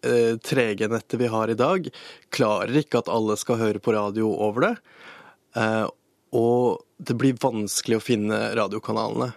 eh, 0.05 0.37
trege 0.45 0.89
nettet 0.91 1.21
vi 1.21 1.33
har 1.33 1.49
i 1.49 1.57
dag, 1.57 1.89
klarer 2.33 2.83
ikke 2.83 3.01
at 3.01 3.11
alle 3.13 3.37
skal 3.39 3.61
høre 3.63 3.81
på 3.81 3.97
radio 3.97 4.29
over 4.35 4.69
det. 4.69 4.75
Eh, 5.57 5.85
og 6.37 6.83
det 6.97 7.17
blir 7.17 7.37
vanskelig 7.41 7.99
å 7.99 8.03
finne 8.03 8.39
radiokanalene. 8.57 9.31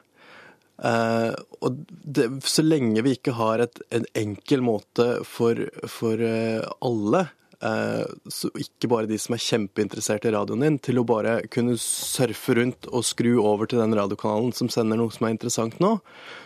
Uh, 0.80 1.36
og 1.60 1.82
det, 1.90 2.24
så 2.48 2.64
lenge 2.64 3.02
vi 3.04 3.12
ikke 3.18 3.34
har 3.36 3.60
et, 3.60 3.82
en 3.92 4.06
enkel 4.16 4.62
måte 4.64 5.06
for, 5.28 5.58
for 5.92 6.22
uh, 6.24 6.64
alle, 6.80 7.26
uh, 7.60 8.08
så 8.32 8.48
ikke 8.56 8.88
bare 8.88 9.10
de 9.10 9.18
som 9.20 9.36
er 9.36 9.44
kjempeinteressert 9.44 10.24
i 10.24 10.32
radioen 10.32 10.64
din, 10.64 10.78
til 10.80 11.02
å 11.02 11.06
bare 11.08 11.42
kunne 11.52 11.76
surfe 11.80 12.56
rundt 12.56 12.88
og 12.88 13.04
skru 13.04 13.34
over 13.44 13.68
til 13.68 13.82
den 13.82 13.96
radiokanalen 13.98 14.56
som 14.56 14.72
sender 14.72 15.02
noe 15.02 15.12
som 15.12 15.28
er 15.28 15.36
interessant 15.36 15.76
nå, 15.84 15.98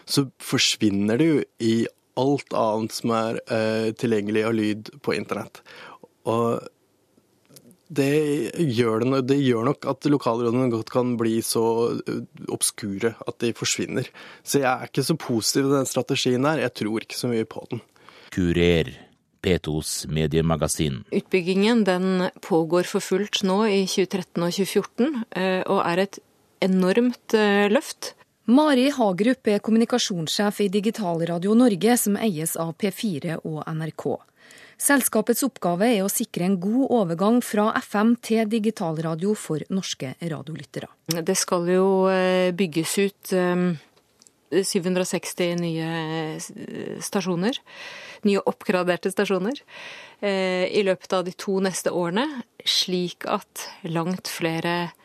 så 0.02 0.26
forsvinner 0.42 1.22
det 1.22 1.30
jo 1.30 1.40
i 1.62 1.76
alt 2.18 2.58
annet 2.58 2.94
som 2.94 3.10
er 3.14 3.40
tilgjengelig 3.98 4.44
av 4.46 4.52
lyd 4.54 4.90
på 5.02 5.16
internett. 5.16 5.58
Og 6.30 6.62
det 7.96 8.60
gjør, 8.76 9.04
det, 9.04 9.22
det 9.30 9.38
gjør, 9.42 9.64
nok 9.70 9.88
at 9.90 10.08
lokalrådene 10.10 10.70
godt 10.72 10.92
kan 10.94 11.14
bli 11.20 11.38
så 11.44 11.64
uh, 11.94 12.20
obskure 12.54 13.14
at 13.24 13.38
de 13.42 13.52
forsvinner. 13.56 14.08
Så 14.42 14.62
jeg 14.62 14.70
er 14.70 14.90
ikke 14.90 15.06
så 15.06 15.16
positiv 15.20 15.68
til 15.68 15.76
den 15.76 15.88
strategien 15.88 16.48
her. 16.48 16.62
Jeg 16.64 16.74
tror 16.80 17.06
ikke 17.06 17.18
så 17.18 17.30
mye 17.30 17.48
på 17.48 17.64
den. 17.70 17.82
Kurer, 18.34 18.90
P2s 19.44 19.94
mediemagasin. 20.08 21.02
Utbyggingen 21.14 21.84
den 21.86 22.28
pågår 22.42 22.88
for 22.88 23.04
fullt 23.04 23.42
nå 23.46 23.62
i 23.68 23.84
2013 23.86 24.42
og 24.42 24.58
2014, 24.58 25.24
uh, 25.36 25.62
og 25.70 25.80
er 25.84 26.04
et 26.06 26.20
enormt 26.64 27.36
uh, 27.36 27.66
løft. 27.72 28.14
Mari 28.44 28.90
Hagerup 28.92 29.48
er 29.48 29.62
kommunikasjonssjef 29.64 30.58
i 30.60 30.68
Digitalradio 30.68 31.54
Norge, 31.56 31.96
som 31.96 32.18
eies 32.20 32.58
av 32.60 32.74
P4 32.76 33.38
og 33.40 33.62
NRK. 33.64 34.04
Selskapets 34.80 35.44
oppgave 35.46 35.88
er 35.94 36.02
å 36.04 36.12
sikre 36.12 36.46
en 36.48 36.58
god 36.60 36.92
overgang 36.92 37.40
fra 37.44 37.70
FM 37.78 38.16
til 38.24 38.48
digitalradio 38.50 39.34
for 39.38 39.62
norske 39.72 40.14
radiolyttere. 40.20 40.88
Det 41.14 41.36
skal 41.38 41.68
jo 41.70 41.86
eh, 42.10 42.50
bygges 42.56 42.96
ut 42.98 43.34
760 44.54 45.44
eh, 45.46 45.54
nye 45.60 45.92
eh, 46.32 46.98
stasjoner. 47.04 47.60
Nye 48.24 48.42
oppgraderte 48.48 49.12
stasjoner. 49.12 49.60
I 50.24 50.80
løpet 50.86 51.12
av 51.12 51.26
de 51.26 51.34
to 51.36 51.58
neste 51.60 51.90
årene, 51.92 52.24
slik 52.64 53.26
at 53.28 53.66
langt 53.84 54.30
flere 54.32 54.94
Eh, 54.94 55.03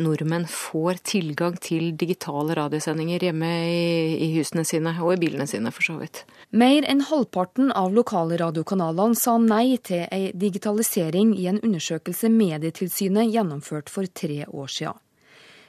nordmenn 0.00 0.46
får 0.48 1.02
tilgang 1.04 1.58
til 1.60 1.90
digitale 1.98 2.56
radiosendinger 2.56 3.26
hjemme 3.28 3.50
i, 3.68 4.16
i, 4.24 4.28
husene 4.38 4.64
sine, 4.64 4.94
og 5.02 5.12
i 5.14 5.20
bilene 5.20 5.46
sine, 5.50 5.72
for 5.74 5.84
så 5.84 5.98
vidt. 6.00 6.22
Mer 6.56 6.86
enn 6.88 7.04
halvparten 7.08 7.72
av 7.76 7.92
lokale 7.92 8.38
radiokanalene 8.40 9.18
sa 9.18 9.36
nei 9.42 9.76
til 9.84 10.06
ei 10.08 10.30
digitalisering 10.32 11.34
i 11.36 11.48
en 11.52 11.60
undersøkelse 11.60 12.30
Medietilsynet 12.32 13.32
gjennomførte 13.34 13.92
for 13.92 14.08
tre 14.08 14.44
år 14.46 14.72
siden. 14.72 15.02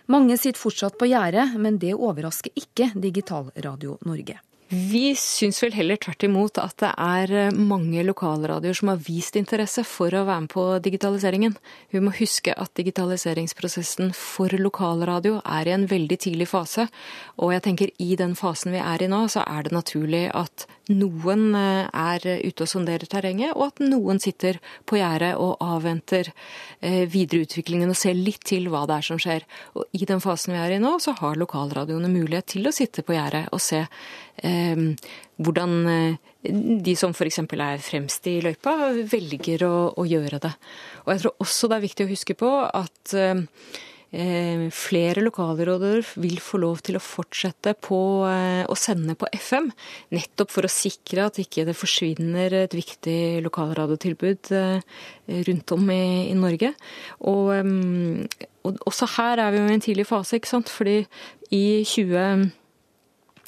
Mange 0.07 0.37
sitter 0.39 0.61
fortsatt 0.61 0.95
på 0.95 1.09
gjerdet, 1.11 1.57
men 1.59 1.81
det 1.81 1.91
overrasker 1.97 2.53
ikke 2.55 2.93
Digital 2.95 3.49
Radio 3.59 3.97
Norge. 4.07 4.39
Vi 4.67 5.15
syns 5.15 5.61
vel 5.63 5.71
heller 5.77 5.95
tvert 5.95 6.25
imot 6.27 6.57
at 6.59 6.75
det 6.81 6.89
er 6.99 7.31
eh, 7.31 7.55
mange 7.55 8.01
lokalradioer 8.03 8.75
som 8.75 8.89
har 8.91 8.99
vist 8.99 9.37
interesse 9.39 9.85
for 9.87 10.11
å 10.11 10.25
være 10.27 10.43
med 10.43 10.51
på 10.51 10.65
digitaliseringen. 10.83 11.55
Vi 11.95 12.01
må 12.03 12.11
huske 12.17 12.51
at 12.51 12.73
digitaliseringsprosessen 12.75 14.11
for 14.11 14.51
lokalradio 14.59 15.39
er 15.45 15.69
i 15.69 15.75
en 15.77 15.87
veldig 15.87 16.17
tidlig 16.25 16.49
fase. 16.51 16.89
Og 17.39 17.55
jeg 17.55 17.63
tenker 17.63 17.95
i 18.03 18.17
den 18.19 18.35
fasen 18.35 18.75
vi 18.75 18.83
er 18.83 19.05
i 19.05 19.07
nå, 19.07 19.23
så 19.31 19.45
er 19.47 19.63
det 19.63 19.77
naturlig 19.77 20.25
at 20.35 20.67
noen 20.93 21.49
eh, 21.57 21.87
er 21.87 22.27
ute 22.45 22.65
og 22.65 22.71
sonderer 22.71 23.09
terrenget, 23.09 23.53
og 23.55 23.69
at 23.69 23.81
noen 23.83 24.21
sitter 24.23 24.59
på 24.87 24.99
gjerdet 24.99 25.33
og 25.41 25.61
avventer 25.63 26.31
eh, 26.81 27.03
videreutviklingen 27.11 27.91
og 27.93 27.99
ser 27.99 28.17
litt 28.17 28.45
til 28.47 28.69
hva 28.73 28.85
det 28.89 28.99
er 28.99 29.07
som 29.09 29.21
skjer. 29.21 29.47
Og 29.77 29.97
i 29.97 30.07
den 30.09 30.23
fasen 30.23 30.55
vi 30.55 30.61
er 30.61 30.77
i 30.77 30.81
nå, 30.83 30.97
så 31.03 31.15
har 31.19 31.39
lokalradioene 31.39 32.11
mulighet 32.11 32.53
til 32.55 32.69
å 32.69 32.75
sitte 32.75 33.05
på 33.05 33.17
gjerdet 33.17 33.47
og 33.51 33.63
se 33.63 33.83
eh, 33.83 34.85
hvordan 35.37 35.75
eh, 35.93 36.31
de 36.47 36.93
som 36.97 37.11
f.eks. 37.11 37.41
er 37.43 37.83
fremst 37.83 38.29
i 38.29 38.39
løypa, 38.45 38.93
velger 39.09 39.67
å, 39.67 39.75
å, 39.97 40.07
gjøre 40.07 40.39
det. 40.41 40.53
Og 41.05 41.11
jeg 41.13 41.25
tror 41.25 41.43
også 41.43 41.69
det 41.69 41.77
er 41.77 41.85
viktig 41.89 42.07
å 42.07 42.11
huske 42.13 42.37
på 42.39 42.53
at 42.65 43.17
Eh, 43.17 43.35
flere 44.11 45.19
lokalråder 45.19 46.05
vil 46.15 46.37
få 46.39 46.57
lov 46.63 46.79
til 46.85 46.95
å 46.95 47.03
fortsette 47.03 47.73
på 47.83 47.99
eh, 48.29 48.63
å 48.63 48.75
sende 48.79 49.17
på 49.19 49.27
FM, 49.35 49.67
nettopp 50.15 50.53
for 50.53 50.63
å 50.63 50.71
sikre 50.71 51.25
at 51.27 51.39
ikke 51.43 51.65
det 51.67 51.75
forsvinner 51.75 52.53
et 52.63 52.73
viktig 52.73 53.43
lokalradiotilbud 53.43 54.51
eh, 54.55 54.79
rundt 55.49 55.75
om 55.75 55.91
i, 55.91 56.29
i 56.31 56.37
Norge. 56.39 56.71
Og, 57.19 57.51
og, 58.63 58.79
også 58.87 59.09
her 59.17 59.43
er 59.43 59.51
vi 59.51 59.59
jo 59.59 59.67
i 59.67 59.75
en 59.75 59.83
tidlig 59.83 60.07
fase, 60.07 60.39
ikke 60.39 60.55
sant. 60.55 60.71
Fordi 60.71 61.01
i 61.51 61.83
20... 61.83 62.47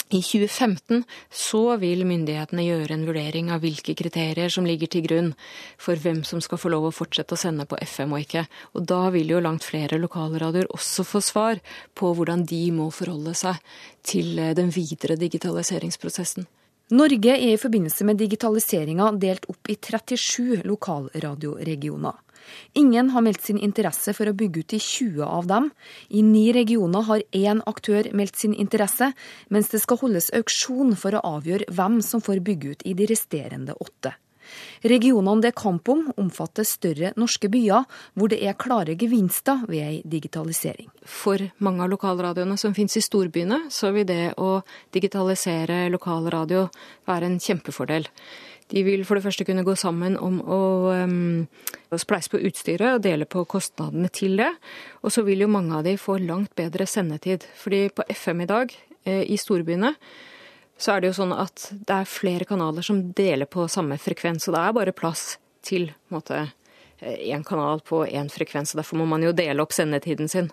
I 0.09 0.23
2015 0.25 1.03
så 1.29 1.75
vil 1.77 1.99
myndighetene 2.09 2.63
gjøre 2.65 2.95
en 2.95 3.05
vurdering 3.05 3.51
av 3.53 3.61
hvilke 3.61 3.93
kriterier 3.93 4.49
som 4.49 4.65
ligger 4.65 4.89
til 4.89 5.03
grunn 5.05 5.27
for 5.77 6.01
hvem 6.01 6.23
som 6.25 6.41
skal 6.41 6.57
få 6.57 6.71
lov 6.73 6.87
å 6.89 6.93
fortsette 6.97 7.37
å 7.37 7.37
sende 7.37 7.67
på 7.69 7.77
FM 7.77 8.15
og 8.17 8.25
ikke. 8.25 8.47
Og 8.73 8.87
da 8.89 9.03
vil 9.13 9.29
jo 9.29 9.43
langt 9.45 9.67
flere 9.67 10.01
lokalradioer 10.01 10.71
også 10.73 11.05
få 11.05 11.21
svar 11.21 11.61
på 11.93 12.09
hvordan 12.17 12.47
de 12.49 12.63
må 12.73 12.89
forholde 12.89 13.35
seg 13.37 13.61
til 14.01 14.33
eh, 14.41 14.55
den 14.57 14.73
videre 14.73 15.19
digitaliseringsprosessen. 15.21 16.49
Norge 16.89 17.35
er 17.35 17.51
i 17.53 17.59
forbindelse 17.61 18.05
med 18.07 18.17
digitaliseringa 18.17 19.11
delt 19.21 19.43
opp 19.51 19.69
i 19.69 19.75
37 19.77 20.63
lokalradioregioner. 20.65 22.15
Ingen 22.81 23.11
har 23.13 23.21
meldt 23.21 23.45
sin 23.45 23.59
interesse 23.61 24.13
for 24.17 24.25
å 24.25 24.33
bygge 24.33 24.63
ut 24.63 24.73
i 24.73 24.79
20 24.81 25.21
av 25.21 25.45
dem. 25.51 25.67
I 26.09 26.23
ni 26.25 26.47
regioner 26.55 27.05
har 27.05 27.21
én 27.29 27.61
aktør 27.69 28.09
meldt 28.17 28.41
sin 28.41 28.55
interesse, 28.57 29.11
mens 29.53 29.69
det 29.69 29.83
skal 29.83 30.01
holdes 30.01 30.31
auksjon 30.33 30.95
for 30.97 31.13
å 31.13 31.21
avgjøre 31.37 31.69
hvem 31.69 32.01
som 32.01 32.25
får 32.25 32.41
bygge 32.47 32.73
ut 32.73 32.87
i 32.89 32.95
de 32.97 33.09
resterende 33.13 33.77
åtte. 33.77 34.15
Regionene 34.83 35.43
det 35.43 35.53
er 35.53 35.57
kamp 35.59 35.89
om, 35.91 36.05
omfatter 36.19 36.67
større 36.67 37.13
norske 37.19 37.49
byer, 37.51 37.87
hvor 38.13 38.31
det 38.31 38.41
er 38.43 38.57
klare 38.59 38.97
gevinster 38.99 39.65
ved 39.69 39.85
ei 39.85 40.01
digitalisering. 40.05 40.89
For 41.03 41.41
mange 41.65 41.85
av 41.85 41.93
lokalradioene 41.93 42.57
som 42.59 42.75
finnes 42.77 42.97
i 42.99 43.05
storbyene, 43.05 43.65
så 43.73 43.93
vil 43.95 44.07
det 44.09 44.35
å 44.37 44.59
digitalisere 44.95 45.87
lokalradio 45.93 46.67
være 47.09 47.29
en 47.29 47.41
kjempefordel. 47.43 48.07
De 48.69 48.83
vil 48.85 49.01
for 49.07 49.17
det 49.17 49.25
første 49.25 49.45
kunne 49.47 49.65
gå 49.65 49.73
sammen 49.79 50.15
om 50.21 50.37
å, 50.45 50.61
um, 50.93 51.47
spleise 51.97 52.29
på 52.29 52.41
utstyret 52.45 52.99
og 52.99 53.01
dele 53.01 53.25
på 53.25 53.41
kostnadene 53.49 54.11
til 54.13 54.37
det. 54.37 54.51
Og 55.01 55.13
så 55.13 55.23
vil 55.25 55.41
jo 55.41 55.49
mange 55.49 55.73
av 55.73 55.87
de 55.87 55.95
få 55.97 56.19
langt 56.21 56.53
bedre 56.55 56.85
sendetid. 56.85 57.47
Fordi 57.57 57.87
på 57.89 58.05
FM 58.09 58.41
i 58.41 58.45
dag, 58.45 58.75
eh, 59.05 59.23
i 59.25 59.37
storbyene, 59.37 59.95
så 60.79 60.93
er 60.93 61.01
det 61.01 61.11
jo 61.11 61.17
sånn 61.19 61.35
at 61.35 61.69
det 61.75 61.95
er 62.01 62.09
flere 62.09 62.47
kanaler 62.47 62.85
som 62.85 63.01
deler 63.15 63.49
på 63.51 63.67
samme 63.71 63.99
frekvens. 63.99 64.47
Og 64.47 64.55
det 64.55 64.63
er 64.63 64.75
bare 64.77 64.95
plass 64.95 65.23
til 65.65 65.89
én 66.09 66.53
eh, 67.03 67.43
kanal 67.47 67.83
på 67.83 68.05
én 68.07 68.31
frekvens. 68.31 68.73
og 68.73 68.81
Derfor 68.81 69.01
må 69.01 69.09
man 69.11 69.25
jo 69.25 69.35
dele 69.35 69.63
opp 69.63 69.75
sendetiden 69.75 70.31
sin. 70.31 70.51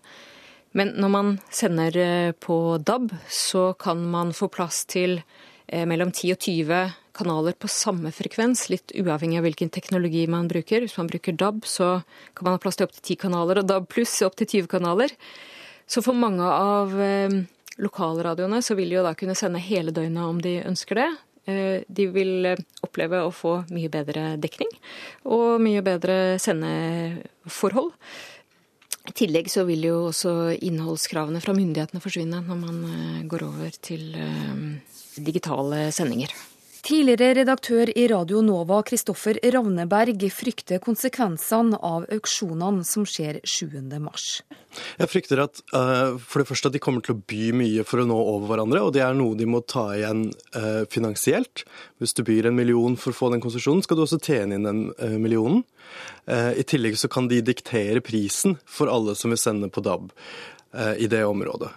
Men 0.77 0.93
når 0.99 1.13
man 1.15 1.33
sender 1.55 1.99
eh, 2.03 2.33
på 2.33 2.59
DAB, 2.83 3.15
så 3.31 3.71
kan 3.79 4.03
man 4.11 4.35
få 4.35 4.51
plass 4.53 4.85
til 4.85 5.21
mellom 5.67 6.13
10 6.15 6.31
og 6.31 6.45
20 6.45 6.77
kanaler 7.17 7.57
på 7.59 7.69
samme 7.71 8.13
frekvens, 8.15 8.69
litt 8.71 8.93
uavhengig 8.95 9.41
av 9.41 9.47
hvilken 9.49 9.73
teknologi 9.75 10.27
man 10.31 10.47
bruker. 10.51 10.85
Hvis 10.85 10.97
man 11.01 11.11
bruker 11.11 11.35
DAB, 11.35 11.65
så 11.67 11.89
kan 12.37 12.47
man 12.47 12.57
ha 12.57 12.63
plass 12.63 12.79
til 12.79 12.87
opptil 12.87 13.17
10 13.17 13.21
kanaler, 13.25 13.61
og 13.61 13.69
DAB 13.71 13.89
pluss 13.91 14.15
opptil 14.27 14.51
20 14.63 14.71
kanaler. 14.77 15.15
Så 15.91 16.03
for 16.05 16.19
mange 16.19 16.47
av 16.47 16.95
eh, 17.01 17.43
lokalradioene 17.83 18.63
så 18.65 18.77
vil 18.79 18.93
de 18.93 18.99
jo 18.99 19.07
da 19.07 19.15
kunne 19.19 19.37
sende 19.39 19.63
hele 19.63 19.95
døgnet 19.95 20.25
om 20.25 20.41
de 20.43 20.59
ønsker 20.65 21.01
det. 21.01 21.11
Eh, 21.47 21.83
de 21.87 22.09
vil 22.11 22.49
eh, 22.51 22.63
oppleve 22.83 23.21
å 23.23 23.35
få 23.35 23.61
mye 23.71 23.91
bedre 23.93 24.33
dekning 24.43 24.73
og 25.31 25.61
mye 25.63 25.85
bedre 25.87 26.41
sendeforhold. 26.43 27.93
I 29.07 29.15
tillegg 29.15 29.47
så 29.53 29.63
vil 29.69 29.87
jo 29.87 30.01
også 30.09 30.57
innholdskravene 30.67 31.39
fra 31.45 31.55
myndighetene 31.55 32.03
forsvinne 32.03 32.43
når 32.49 32.61
man 32.65 32.83
eh, 32.91 33.23
går 33.31 33.47
over 33.47 33.79
til 33.79 34.11
digitale 35.17 35.87
sendinger. 35.95 36.35
Tidligere 36.87 37.35
redaktør 37.35 37.91
i 37.99 38.05
Radio 38.07 38.39
Nova, 38.47 38.77
Kristoffer 38.87 39.41
Ravneberg, 39.43 40.21
frykter 40.31 40.79
konsekvensene 40.79 41.81
av 41.83 42.05
auksjonene 42.15 42.85
som 42.87 43.03
skjer 43.03 43.41
7.3. 43.43 44.13
Jeg 45.01 45.11
frykter 45.11 45.41
at 45.43 45.59
uh, 45.75 46.15
for 46.15 46.45
det 46.45 46.47
første 46.47 46.71
at 46.71 46.77
de 46.77 46.81
kommer 46.85 47.03
til 47.03 47.17
å 47.17 47.25
by 47.27 47.49
mye 47.59 47.83
for 47.89 48.05
å 48.05 48.07
nå 48.07 48.19
over 48.21 48.53
hverandre, 48.53 48.85
og 48.87 48.95
det 48.95 49.03
er 49.03 49.19
noe 49.19 49.35
de 49.35 49.49
må 49.51 49.65
ta 49.67 49.89
igjen 49.97 50.29
uh, 50.55 50.85
finansielt. 50.93 51.65
Hvis 51.99 52.15
du 52.15 52.23
byr 52.29 52.53
en 52.53 52.59
million 52.61 52.95
for 52.95 53.11
å 53.11 53.19
få 53.19 53.33
den 53.35 53.43
konsesjonen, 53.43 53.83
skal 53.83 53.99
du 53.99 54.05
også 54.05 54.21
tjene 54.23 54.55
inn 54.55 54.69
den 54.69 54.85
uh, 55.01 55.17
millionen. 55.19 55.65
I 56.27 56.65
tillegg 56.67 56.97
så 56.99 57.09
kan 57.11 57.29
de 57.31 57.39
diktere 57.47 58.03
prisen 58.03 58.57
for 58.67 58.91
alle 58.91 59.15
som 59.19 59.31
vil 59.31 59.39
sende 59.39 59.69
på 59.71 59.83
DAB 59.87 60.11
i 60.99 61.07
det 61.09 61.23
området. 61.25 61.71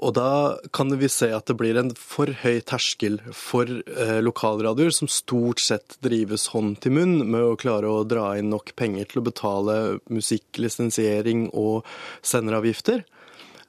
Og 0.00 0.14
da 0.16 0.56
kan 0.72 0.92
vi 0.96 1.10
se 1.12 1.28
at 1.36 1.50
det 1.50 1.58
blir 1.60 1.76
en 1.76 1.92
for 1.92 2.30
høy 2.42 2.62
terskel 2.64 3.18
for 3.36 3.68
eh, 3.68 4.20
lokalradioer, 4.24 4.94
som 4.96 5.10
stort 5.12 5.60
sett 5.60 5.98
drives 6.04 6.48
hånd 6.54 6.78
til 6.80 6.96
munn 6.96 7.18
med 7.26 7.44
å 7.44 7.58
klare 7.60 7.90
å 7.90 8.06
dra 8.08 8.32
inn 8.40 8.48
nok 8.52 8.72
penger 8.80 9.10
til 9.10 9.20
å 9.20 9.26
betale 9.28 9.76
musikklisensiering 10.08 11.50
og 11.52 11.84
senderavgifter. 12.24 13.04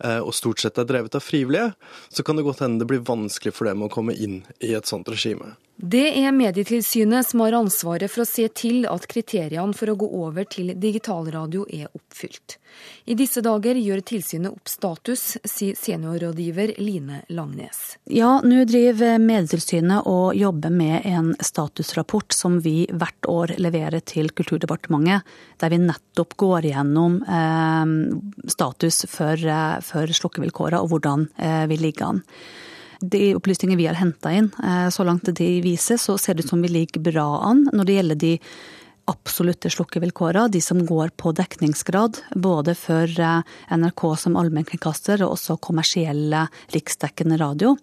Eh, 0.01 0.21
og 0.23 0.31
stort 0.33 0.63
sett 0.63 0.79
er 0.79 0.87
drevet 0.87 1.19
av 1.19 1.25
frivillige, 1.25 1.73
så 2.09 2.23
kan 2.23 2.39
det 2.39 2.47
godt 2.47 2.63
hende 2.63 2.81
det 2.81 2.89
blir 2.89 3.03
vanskelig 3.05 3.53
for 3.53 3.67
dem 3.67 3.83
å 3.83 3.91
komme 3.91 4.15
inn 4.15 4.41
i 4.63 4.71
et 4.77 4.87
sånt 4.89 5.11
regime. 5.11 5.57
Det 5.75 6.07
er 6.21 6.33
Medietilsynet 6.35 7.27
som 7.27 7.43
har 7.43 7.57
ansvaret 7.57 8.11
for 8.11 8.23
å 8.23 8.29
se 8.29 8.47
til 8.55 8.87
at 8.89 9.07
kriteriene 9.09 9.75
for 9.77 9.91
å 9.91 9.97
gå 9.99 10.07
over 10.23 10.47
til 10.47 10.73
digitalradio 10.79 11.67
er 11.67 11.91
oppfylt. 11.91 12.60
I 13.05 13.15
disse 13.17 13.41
dager 13.41 13.77
gjør 13.79 14.03
tilsynet 14.05 14.53
opp 14.53 14.69
status, 14.69 15.37
sier 15.47 15.77
seniorrådgiver 15.77 16.75
Line 16.81 17.21
Langnes. 17.33 17.97
Ja, 18.05 18.39
nå 18.45 18.63
driver 18.69 19.17
Medietilsynet 19.21 20.07
og 20.09 20.35
jobber 20.37 20.73
med 20.73 21.07
en 21.09 21.33
statusrapport 21.41 22.35
som 22.35 22.59
vi 22.63 22.85
hvert 22.91 23.29
år 23.29 23.55
leverer 23.61 24.03
til 24.05 24.31
Kulturdepartementet, 24.35 25.27
der 25.61 25.73
vi 25.73 25.81
nettopp 25.81 26.37
går 26.41 26.69
gjennom 26.71 27.21
eh, 27.25 27.95
status 28.51 29.05
for, 29.09 29.35
eh, 29.35 29.77
for 29.85 30.17
slukkevilkårene 30.21 30.81
og 30.81 30.93
hvordan 30.93 31.29
eh, 31.37 31.65
vi 31.71 31.81
ligger 31.81 32.13
an 32.13 32.25
de 33.01 33.35
opplysninger 33.35 33.77
vi 33.77 33.87
har 33.89 33.97
henta 33.97 34.31
inn, 34.31 34.51
eh, 34.63 34.89
så 34.89 35.03
langt 35.03 35.25
de 35.25 35.49
viser, 35.61 35.97
så 35.97 36.17
ser 36.17 36.37
det 36.37 36.45
ut 36.45 36.49
som 36.49 36.61
vi 36.61 36.69
ligger 36.69 37.01
bra 37.01 37.41
an 37.49 37.67
når 37.73 37.85
det 37.85 37.97
gjelder 37.97 38.21
de 38.21 38.33
absolutte 39.09 39.69
slukkevilkårene, 39.73 40.51
de 40.51 40.61
som 40.61 40.81
går 40.85 41.13
på 41.17 41.31
dekningsgrad, 41.37 42.19
både 42.35 42.75
for 42.77 43.09
eh, 43.19 43.41
NRK 43.77 44.05
som 44.17 44.37
allmennkringkaster 44.39 45.23
og 45.25 45.37
også 45.37 45.57
kommersielle 45.63 46.45
riksdekkende 46.75 47.39
radio. 47.41 47.75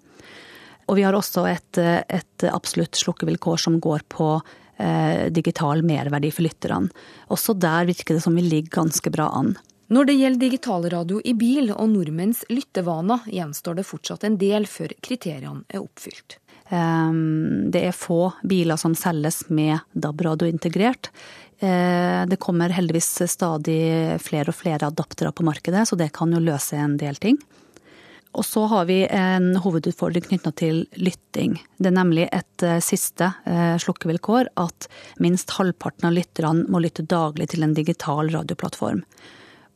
Og 0.89 0.97
vi 0.97 1.05
har 1.05 1.17
også 1.17 1.45
et, 1.51 1.79
et 1.79 2.49
absolutt 2.49 2.97
slukkevilkår 2.97 3.61
som 3.61 3.77
går 3.83 4.07
på 4.09 4.31
eh, 4.79 5.29
digital 5.35 5.85
merverdi 5.85 6.31
for 6.33 6.47
lytterne. 6.49 6.89
Også 7.29 7.55
der 7.55 7.89
virker 7.91 8.17
det 8.17 8.25
som 8.25 8.37
vi 8.39 8.47
ligger 8.47 8.81
ganske 8.81 9.13
bra 9.13 9.29
an. 9.37 9.57
Når 9.89 10.05
det 10.05 10.19
gjelder 10.19 10.41
digitalradio 10.43 11.21
i 11.25 11.33
bil 11.37 11.71
og 11.73 11.87
nordmenns 11.95 12.43
lyttevaner, 12.53 13.25
gjenstår 13.33 13.79
det 13.79 13.87
fortsatt 13.89 14.27
en 14.29 14.37
del 14.41 14.69
før 14.69 14.93
kriteriene 15.05 15.65
er 15.73 15.81
oppfylt. 15.81 16.37
Ehm, 16.69 17.71
det 17.73 17.85
er 17.89 17.97
få 17.97 18.33
biler 18.43 18.77
som 18.81 18.95
selges 18.99 19.45
med 19.49 19.79
DAB-radio 19.93 20.49
integrert. 20.49 21.11
Eh, 21.59 22.27
det 22.27 22.41
kommer 22.41 22.71
heldigvis 22.71 23.23
stadig 23.31 24.21
flere 24.23 24.53
og 24.53 24.59
flere 24.59 24.91
adaptere 24.91 25.33
på 25.33 25.47
markedet, 25.47 25.89
så 25.89 25.97
det 25.97 26.13
kan 26.15 26.33
jo 26.33 26.43
løse 26.43 26.77
en 26.77 26.99
del 27.01 27.17
ting. 27.17 27.39
Og 28.37 28.45
så 28.45 28.67
har 28.71 28.85
vi 28.85 29.01
en 29.11 29.57
hovedutfordring 29.57 30.29
knytta 30.29 30.53
til 30.53 30.85
lytting. 31.01 31.57
Det 31.79 31.89
er 31.91 31.97
nemlig 31.97 32.29
et 32.29 32.63
eh, 32.63 32.79
siste 32.85 33.33
eh, 33.49 33.75
slukkevilkår 33.81 34.53
at 34.61 34.87
minst 35.19 35.57
halvparten 35.57 36.11
av 36.11 36.15
lytterne 36.15 36.69
må 36.69 36.83
lytte 36.85 37.07
daglig 37.09 37.49
til 37.55 37.65
en 37.65 37.75
digital 37.75 38.31
radioplattform. 38.35 39.03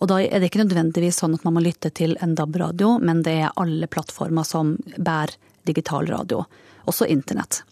Og 0.02 0.10
da 0.10 0.18
er 0.20 0.42
det 0.42 0.50
ikke 0.50 0.64
nødvendigvis 0.64 1.20
sånn 1.22 1.34
at 1.38 1.44
man 1.46 1.56
må 1.56 1.62
lytte 1.64 1.90
til 1.94 2.16
en 2.20 2.36
DAB-radio, 2.38 2.96
men 3.00 3.22
det 3.24 3.36
er 3.46 3.56
alle 3.56 3.88
plattformer 3.90 4.46
som 4.46 4.74
bærer 4.98 5.38
digital 5.66 6.08
radio, 6.10 6.42
også 6.88 7.08
internett. 7.10 7.62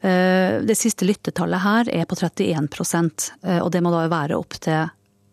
Eh, 0.00 0.60
det 0.64 0.78
siste 0.78 1.04
lyttetallet 1.04 1.60
her 1.60 1.90
er 1.92 2.08
på 2.08 2.16
31 2.16 2.70
eh, 3.44 3.60
og 3.60 3.70
det 3.72 3.82
må 3.84 3.92
da 3.92 4.06
være 4.08 4.38
opp 4.38 4.56
til 4.60 4.88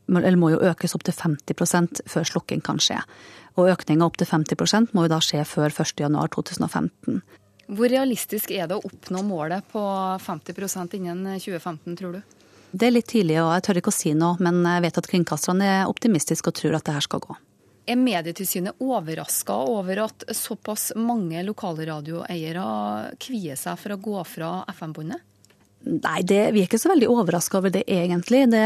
eller 0.07 0.37
må 0.39 0.53
jo 0.53 0.61
økes 0.63 0.95
opp 0.95 1.03
til 1.03 1.15
50 1.15 2.03
før 2.07 2.23
slukking 2.23 2.61
kan 2.63 2.79
skje. 2.79 2.99
Og 3.59 3.71
økninga 3.73 4.05
opp 4.07 4.15
til 4.19 4.29
50% 4.29 4.93
må 4.95 5.03
jo 5.03 5.11
da 5.11 5.19
skje 5.23 5.43
før 5.43 5.73
1.1.2015. 5.73 7.19
Hvor 7.67 7.91
realistisk 7.91 8.53
er 8.55 8.69
det 8.69 8.77
å 8.77 8.85
oppnå 8.87 9.25
målet 9.27 9.67
på 9.73 9.81
50% 10.23 10.95
innen 10.95 11.25
2015, 11.35 11.97
tror 11.99 12.15
du? 12.15 12.21
Det 12.71 12.87
er 12.87 12.93
litt 12.93 13.09
tidlig, 13.11 13.39
og 13.41 13.51
jeg 13.55 13.65
tør 13.65 13.81
ikke 13.81 13.91
å 13.91 13.97
si 13.97 14.13
noe, 14.15 14.39
men 14.43 14.61
jeg 14.63 14.83
vet 14.85 15.01
at 15.01 15.11
kringkasterne 15.11 15.67
er 15.73 15.91
optimistiske 15.91 16.51
og 16.51 16.55
tror 16.55 16.77
at 16.79 16.87
det 16.87 16.95
her 16.95 17.03
skal 17.03 17.23
gå. 17.23 17.35
Er 17.87 17.95
Medietilsynet 17.95 18.81
overraska 18.83 19.55
over 19.55 20.03
at 20.03 20.25
såpass 20.35 20.91
mange 20.99 21.39
lokalradioeiere 21.47 22.65
kvier 23.23 23.55
seg 23.55 23.79
for 23.79 23.95
å 23.95 24.01
gå 24.03 24.23
fra 24.27 24.51
FM-båndet? 24.75 25.23
Nei, 25.87 26.21
det, 26.27 26.39
vi 26.51 26.63
er 26.63 26.67
ikke 26.67 26.79
så 26.81 26.91
veldig 26.91 27.07
overraska 27.13 27.61
over 27.61 27.71
det, 27.71 27.85
egentlig. 27.87 28.41
Det, 28.51 28.63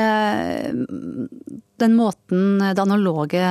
Den 1.82 1.94
måten 1.98 2.62
det 2.64 2.82
analoge 2.82 3.44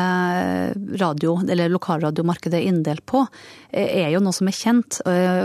radio, 0.98 1.36
eller 1.44 1.70
lokalradiomarkedet 1.70 2.58
er 2.58 2.66
inndelt 2.66 3.04
på, 3.06 3.22
er 3.70 4.10
jo 4.10 4.22
noe 4.24 4.34
som 4.34 4.50
er 4.50 4.56
kjent. 4.56 4.98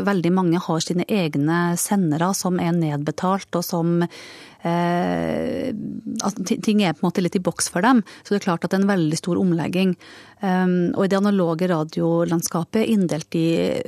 Veldig 0.09 0.33
mange 0.33 0.63
har 0.63 0.81
sine 0.81 1.05
egne 1.05 1.75
sendere 1.81 2.31
som 2.33 2.57
er 2.63 2.73
nedbetalt, 2.73 3.51
og 3.53 3.67
som 3.67 3.99
eh, 4.65 5.71
Ting 6.45 6.81
er 6.81 6.95
på 6.95 7.03
en 7.03 7.09
måte 7.09 7.21
litt 7.23 7.35
i 7.37 7.43
boks 7.43 7.67
for 7.73 7.85
dem, 7.85 8.01
så 8.23 8.33
det 8.33 8.39
er 8.39 8.45
klart 8.47 8.65
at 8.65 8.71
det 8.71 8.79
er 8.79 8.85
en 8.85 8.93
veldig 8.93 9.17
stor 9.19 9.39
omlegging. 9.41 9.95
Um, 10.39 10.93
og 10.95 11.05
i 11.05 11.09
det 11.11 11.19
analoge 11.19 11.67
radiolandskapet 11.69 12.81
er 12.81 12.93
inndelt 12.93 13.35
i 13.37 13.47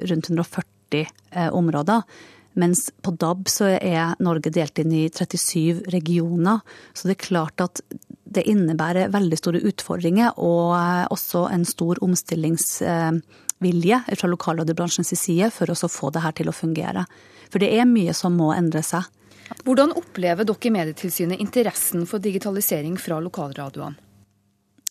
rundt 0.10 0.30
140 0.30 1.06
eh, 1.06 1.50
områder. 1.56 2.04
Mens 2.58 2.88
på 3.06 3.12
DAB 3.14 3.48
så 3.54 3.70
er 3.78 4.16
Norge 4.24 4.50
delt 4.54 4.80
inn 4.82 4.92
i 4.98 5.10
37 5.14 5.84
regioner. 5.94 6.60
Så 6.94 7.08
det 7.08 7.16
er 7.18 7.28
klart 7.28 7.62
at 7.62 7.82
det 8.28 8.48
innebærer 8.50 9.12
veldig 9.14 9.38
store 9.40 9.62
utfordringer 9.70 10.40
og 10.42 10.74
eh, 10.78 11.06
også 11.14 11.48
en 11.54 11.66
stor 11.70 12.02
omstillingsvilje 12.04 14.00
fra 14.10 14.32
lokalradiobransjens 14.34 15.14
side 15.16 15.52
for 15.54 15.70
å 15.70 15.92
få 15.92 16.10
det 16.16 16.24
her 16.26 16.34
til 16.38 16.50
å 16.50 16.56
fungere. 16.56 17.06
For 17.52 17.60
det 17.64 17.70
er 17.78 17.86
mye 17.90 18.14
som 18.18 18.36
må 18.40 18.52
endre 18.56 18.82
seg. 18.84 19.04
Hvordan 19.64 19.94
opplever 19.96 20.48
dere 20.48 20.70
i 20.70 20.74
Medietilsynet 20.74 21.40
interessen 21.44 22.06
for 22.10 22.24
digitalisering 22.24 22.98
fra 23.00 23.22
lokalradioene? 23.24 24.04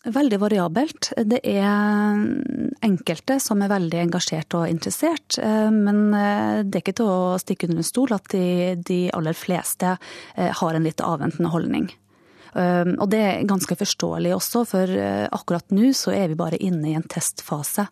Veldig 0.07 0.37
variabelt. 0.39 1.09
Det 1.27 1.39
er 1.43 2.19
enkelte 2.85 3.39
som 3.43 3.59
er 3.63 3.71
veldig 3.73 3.99
engasjert 4.05 4.55
og 4.55 4.69
interessert. 4.69 5.35
Eh, 5.41 5.69
men 5.73 6.13
eh, 6.15 6.63
det 6.63 6.79
er 6.79 6.83
ikke 6.85 6.97
til 7.01 7.09
å 7.11 7.39
stikke 7.41 7.67
under 7.67 7.81
en 7.83 7.87
stol 7.87 8.13
at 8.15 8.29
de, 8.31 8.77
de 8.87 8.99
aller 9.17 9.35
fleste 9.35 9.97
eh, 9.97 10.53
har 10.61 10.77
en 10.77 10.87
litt 10.87 11.03
avventende 11.03 11.51
holdning. 11.53 11.89
Og 12.57 13.03
det 13.11 13.17
er 13.21 13.43
ganske 13.45 13.75
forståelig 13.77 14.31
også, 14.33 14.63
for 14.65 14.89
akkurat 15.35 15.75
nå 15.77 15.91
så 15.93 16.09
er 16.15 16.31
vi 16.31 16.37
bare 16.39 16.57
inne 16.57 16.87
i 16.89 16.95
en 16.97 17.03
testfase. 17.05 17.83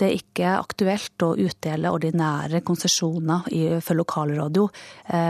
Det 0.00 0.06
er 0.08 0.16
ikke 0.16 0.52
aktuelt 0.56 1.24
å 1.26 1.34
utdele 1.36 1.90
ordinære 1.92 2.62
konsesjoner 2.64 3.50
for 3.84 3.98
lokalradio 3.98 4.70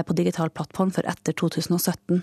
på 0.07 0.15
digital 0.15 0.53
plattform 0.55 0.93
for 0.95 1.09
etter 1.11 1.35
2017. 1.35 2.21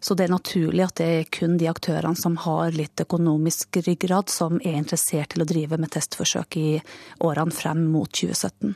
Så 0.00 0.16
det 0.16 0.24
er 0.26 0.32
naturlig 0.32 0.86
at 0.86 0.96
det 0.96 1.08
er 1.12 1.26
kun 1.28 1.58
de 1.60 1.68
aktørene 1.68 2.16
som 2.16 2.38
har 2.46 2.72
litt 2.72 3.00
økonomisk 3.04 3.82
ryggrad, 3.84 4.32
som 4.32 4.56
er 4.64 4.78
interessert 4.78 5.34
til 5.34 5.44
å 5.44 5.48
drive 5.48 5.76
med 5.76 5.92
testforsøk 5.92 6.56
i 6.56 6.68
årene 7.20 7.52
frem 7.52 7.84
mot 7.92 8.08
2017. 8.08 8.72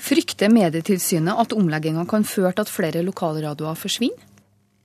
Frykter 0.00 0.50
Medietilsynet 0.50 1.38
at 1.38 1.52
omlegginga 1.54 2.06
kan 2.08 2.24
føre 2.26 2.54
til 2.56 2.64
at 2.64 2.72
flere 2.72 3.04
lokalradioer 3.04 3.76
forsvinner? 3.78 4.32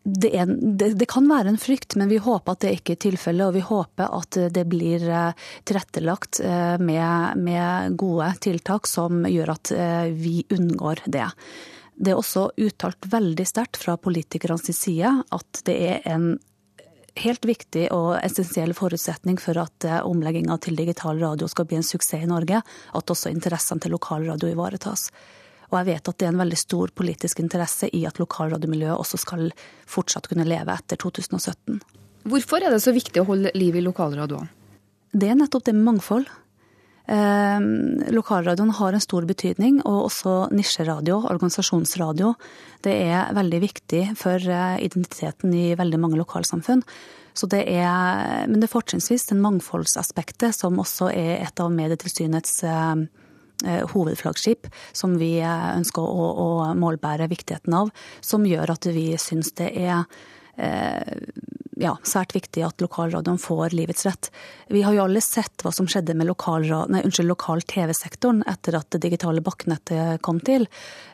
Det, 0.03 0.29
er, 0.31 0.45
det, 0.49 0.93
det, 0.97 1.05
kan 1.11 1.27
være 1.29 1.51
en 1.51 1.59
frykt, 1.59 1.95
men 1.99 2.09
vi 2.09 2.17
håper 2.23 2.55
at 2.55 2.63
det 2.63 2.75
ikke 2.77 2.95
er 2.95 3.01
tilfellet. 3.03 3.49
Og 3.49 3.57
vi 3.57 3.63
håper 3.67 4.13
at 4.19 4.39
det 4.55 4.65
blir 4.71 5.03
eh, 5.05 5.47
tilrettelagt 5.67 6.41
eh, 6.45 6.77
med, 6.81 7.41
med 7.43 7.97
gode 7.99 8.31
tiltak 8.41 8.87
som 8.89 9.25
gjør 9.29 9.53
at 9.57 9.73
eh, 9.75 10.05
vi 10.15 10.41
unngår 10.55 11.03
det. 11.05 11.27
Det 11.99 12.13
er 12.13 12.19
også 12.19 12.49
uttalt 12.55 13.09
veldig 13.11 13.45
sterkt 13.47 13.81
fra 13.81 13.97
politikernes 13.99 14.71
side 14.71 15.11
at 15.35 15.63
det 15.67 15.75
er 15.89 16.05
en 16.07 16.37
helt 17.19 17.45
viktig 17.45 17.87
og 17.95 18.13
essensiell 18.21 18.73
forutsetning 18.77 19.39
for 19.41 19.59
at 19.61 19.87
eh, 19.87 19.99
omlegginga 20.05 20.57
til 20.63 20.77
digital 20.79 21.19
radio 21.21 21.49
skal 21.51 21.67
bli 21.69 21.79
en 21.79 21.85
suksess 21.85 22.23
i 22.23 22.29
Norge, 22.29 22.61
at 22.61 23.13
også 23.13 23.31
interessene 23.33 23.83
til 23.83 23.95
lokalradio 23.95 24.51
ivaretas. 24.51 25.09
Og 25.69 25.77
jeg 25.79 25.89
vet 25.91 26.11
at 26.11 26.17
det 26.17 26.27
er 26.27 26.33
en 26.33 26.41
veldig 26.41 26.59
stor 26.59 26.91
politisk 26.97 27.41
interesse 27.43 27.89
i 27.93 28.03
at 28.09 28.19
lokalradiomiljøet 28.21 28.97
også 28.97 29.21
skal 29.21 29.49
fortsatt 29.89 30.29
kunne 30.31 30.47
leve 30.47 30.73
etter 30.73 30.99
2017. 30.99 31.79
Hvorfor 32.29 32.63
er 32.63 32.73
det 32.73 32.81
så 32.83 32.93
viktig 32.95 33.21
å 33.21 33.29
holde 33.29 33.53
liv 33.55 33.77
i 33.77 33.85
lokalradioene? 33.85 34.49
Det 35.09 35.29
er 35.29 35.37
nettopp 35.39 35.65
det 35.65 35.73
med 35.73 35.87
mangfold. 35.87 36.27
Eh, 37.09 37.59
lokalradioen 38.13 38.73
har 38.77 38.93
en 38.93 39.01
stor 39.01 39.25
betydning, 39.25 39.79
og 39.81 40.11
også 40.11 40.33
nisjeradio, 40.53 41.23
organisasjonsradio. 41.31 42.35
Det 42.85 42.93
er 43.09 43.31
veldig 43.33 43.61
viktig 43.63 44.03
for 44.19 44.37
eh, 44.37 44.75
identiteten 44.85 45.55
i 45.57 45.71
veldig 45.79 46.01
mange 46.01 46.19
lokalsamfunn. 46.21 46.83
Så 47.33 47.49
det 47.49 47.63
er, 47.71 48.45
men 48.49 48.59
det 48.59 48.67
er 48.67 48.75
fortrinnsvis 48.75 49.29
den 49.31 49.41
mangfoldsaspektet 49.41 50.53
som 50.53 50.77
også 50.81 51.09
er 51.13 51.39
et 51.47 51.61
av 51.63 51.73
Medietilsynets 51.73 52.61
eh, 52.67 53.07
hovedflaggskip, 53.65 54.69
som 54.95 55.17
vi 55.19 55.33
ønsker 55.43 56.01
å, 56.01 56.27
å 56.31 56.49
målbære 56.79 57.27
viktigheten 57.31 57.75
av, 57.75 57.91
som 58.21 58.47
gjør 58.47 58.75
at 58.75 58.87
vi 58.95 59.11
syns 59.19 59.51
det 59.59 59.73
er 59.75 60.05
ja, 61.79 61.93
svært 62.03 62.35
viktig 62.35 62.65
at 62.65 62.81
lokalradioen 62.83 63.37
får 63.39 63.69
livets 63.77 64.05
rett. 64.07 64.31
Vi 64.67 64.81
har 64.83 64.93
jo 64.95 65.03
alle 65.05 65.21
sett 65.23 65.63
hva 65.63 65.71
som 65.75 65.87
skjedde 65.89 66.13
med 66.19 66.27
lokal-TV-sektoren 66.27 68.43
etter 68.49 68.75
at 68.79 68.89
det 68.93 69.01
digitale 69.07 69.41
bakkenettet 69.45 70.21
kom 70.25 70.39
til. 70.43 70.67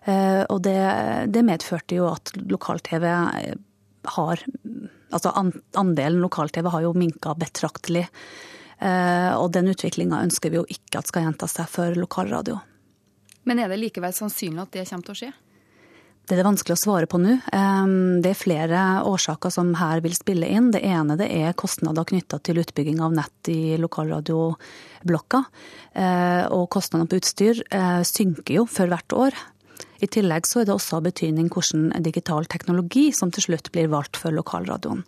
Eh, 0.05 0.43
og 0.49 0.61
det, 0.65 0.81
det 1.29 1.43
medførte 1.45 1.95
jo 1.99 2.05
at 2.13 2.25
lokal-TV 2.41 3.05
har 4.17 4.37
Altså 5.15 5.29
andelen 5.79 6.19
lokal-TV 6.25 6.65
har 6.73 6.81
jo 6.83 6.89
minka 6.97 7.29
betraktelig. 7.39 8.03
Eh, 8.85 9.31
og 9.33 9.49
den 9.55 9.71
utviklinga 9.73 10.21
ønsker 10.27 10.53
vi 10.53 10.61
jo 10.61 10.67
ikke 10.69 11.01
at 11.01 11.09
skal 11.09 11.25
gjenta 11.25 11.49
seg 11.49 11.69
for 11.71 11.97
lokalradio. 11.97 12.59
Men 13.45 13.61
er 13.61 13.71
det 13.71 13.81
likevel 13.81 14.13
sannsynlig 14.13 14.63
at 14.63 14.77
det 14.77 14.87
kommer 14.89 15.09
til 15.09 15.15
å 15.15 15.19
skje? 15.23 15.33
Det 16.25 16.33
er 16.33 16.39
det 16.41 16.47
vanskelig 16.47 16.73
å 16.73 16.81
svare 16.81 17.05
på 17.05 17.19
nå. 17.21 17.35
Det 18.25 18.29
er 18.31 18.37
flere 18.37 18.79
årsaker 19.05 19.51
som 19.53 19.75
her 19.77 20.01
vil 20.01 20.15
spille 20.17 20.47
inn. 20.49 20.71
Det 20.73 20.81
ene 20.81 21.17
det 21.19 21.27
er 21.29 21.53
kostnader 21.53 22.07
knytta 22.09 22.39
til 22.41 22.63
utbygging 22.63 22.97
av 23.05 23.13
nett 23.13 23.49
i 23.53 23.77
lokalradioblokka. 23.77 25.43
Eh, 25.93 26.45
og 26.49 26.65
kostnadene 26.73 27.11
på 27.11 27.19
utstyr 27.21 27.61
eh, 27.69 28.01
synker 28.01 28.57
jo 28.57 28.65
for 28.65 28.89
hvert 28.89 29.13
år. 29.13 29.37
I 30.01 30.09
tillegg 30.09 30.49
så 30.49 30.63
er 30.63 30.65
det 30.67 30.73
også 30.73 30.97
av 30.97 31.05
betydning 31.05 31.51
hvordan 31.53 31.91
digital 32.03 32.49
teknologi 32.49 33.11
som 33.13 33.29
til 33.29 33.45
slutt 33.45 33.69
blir 33.75 33.93
valgt 33.93 34.17
for 34.17 34.33
lokalradioen. 34.33 35.05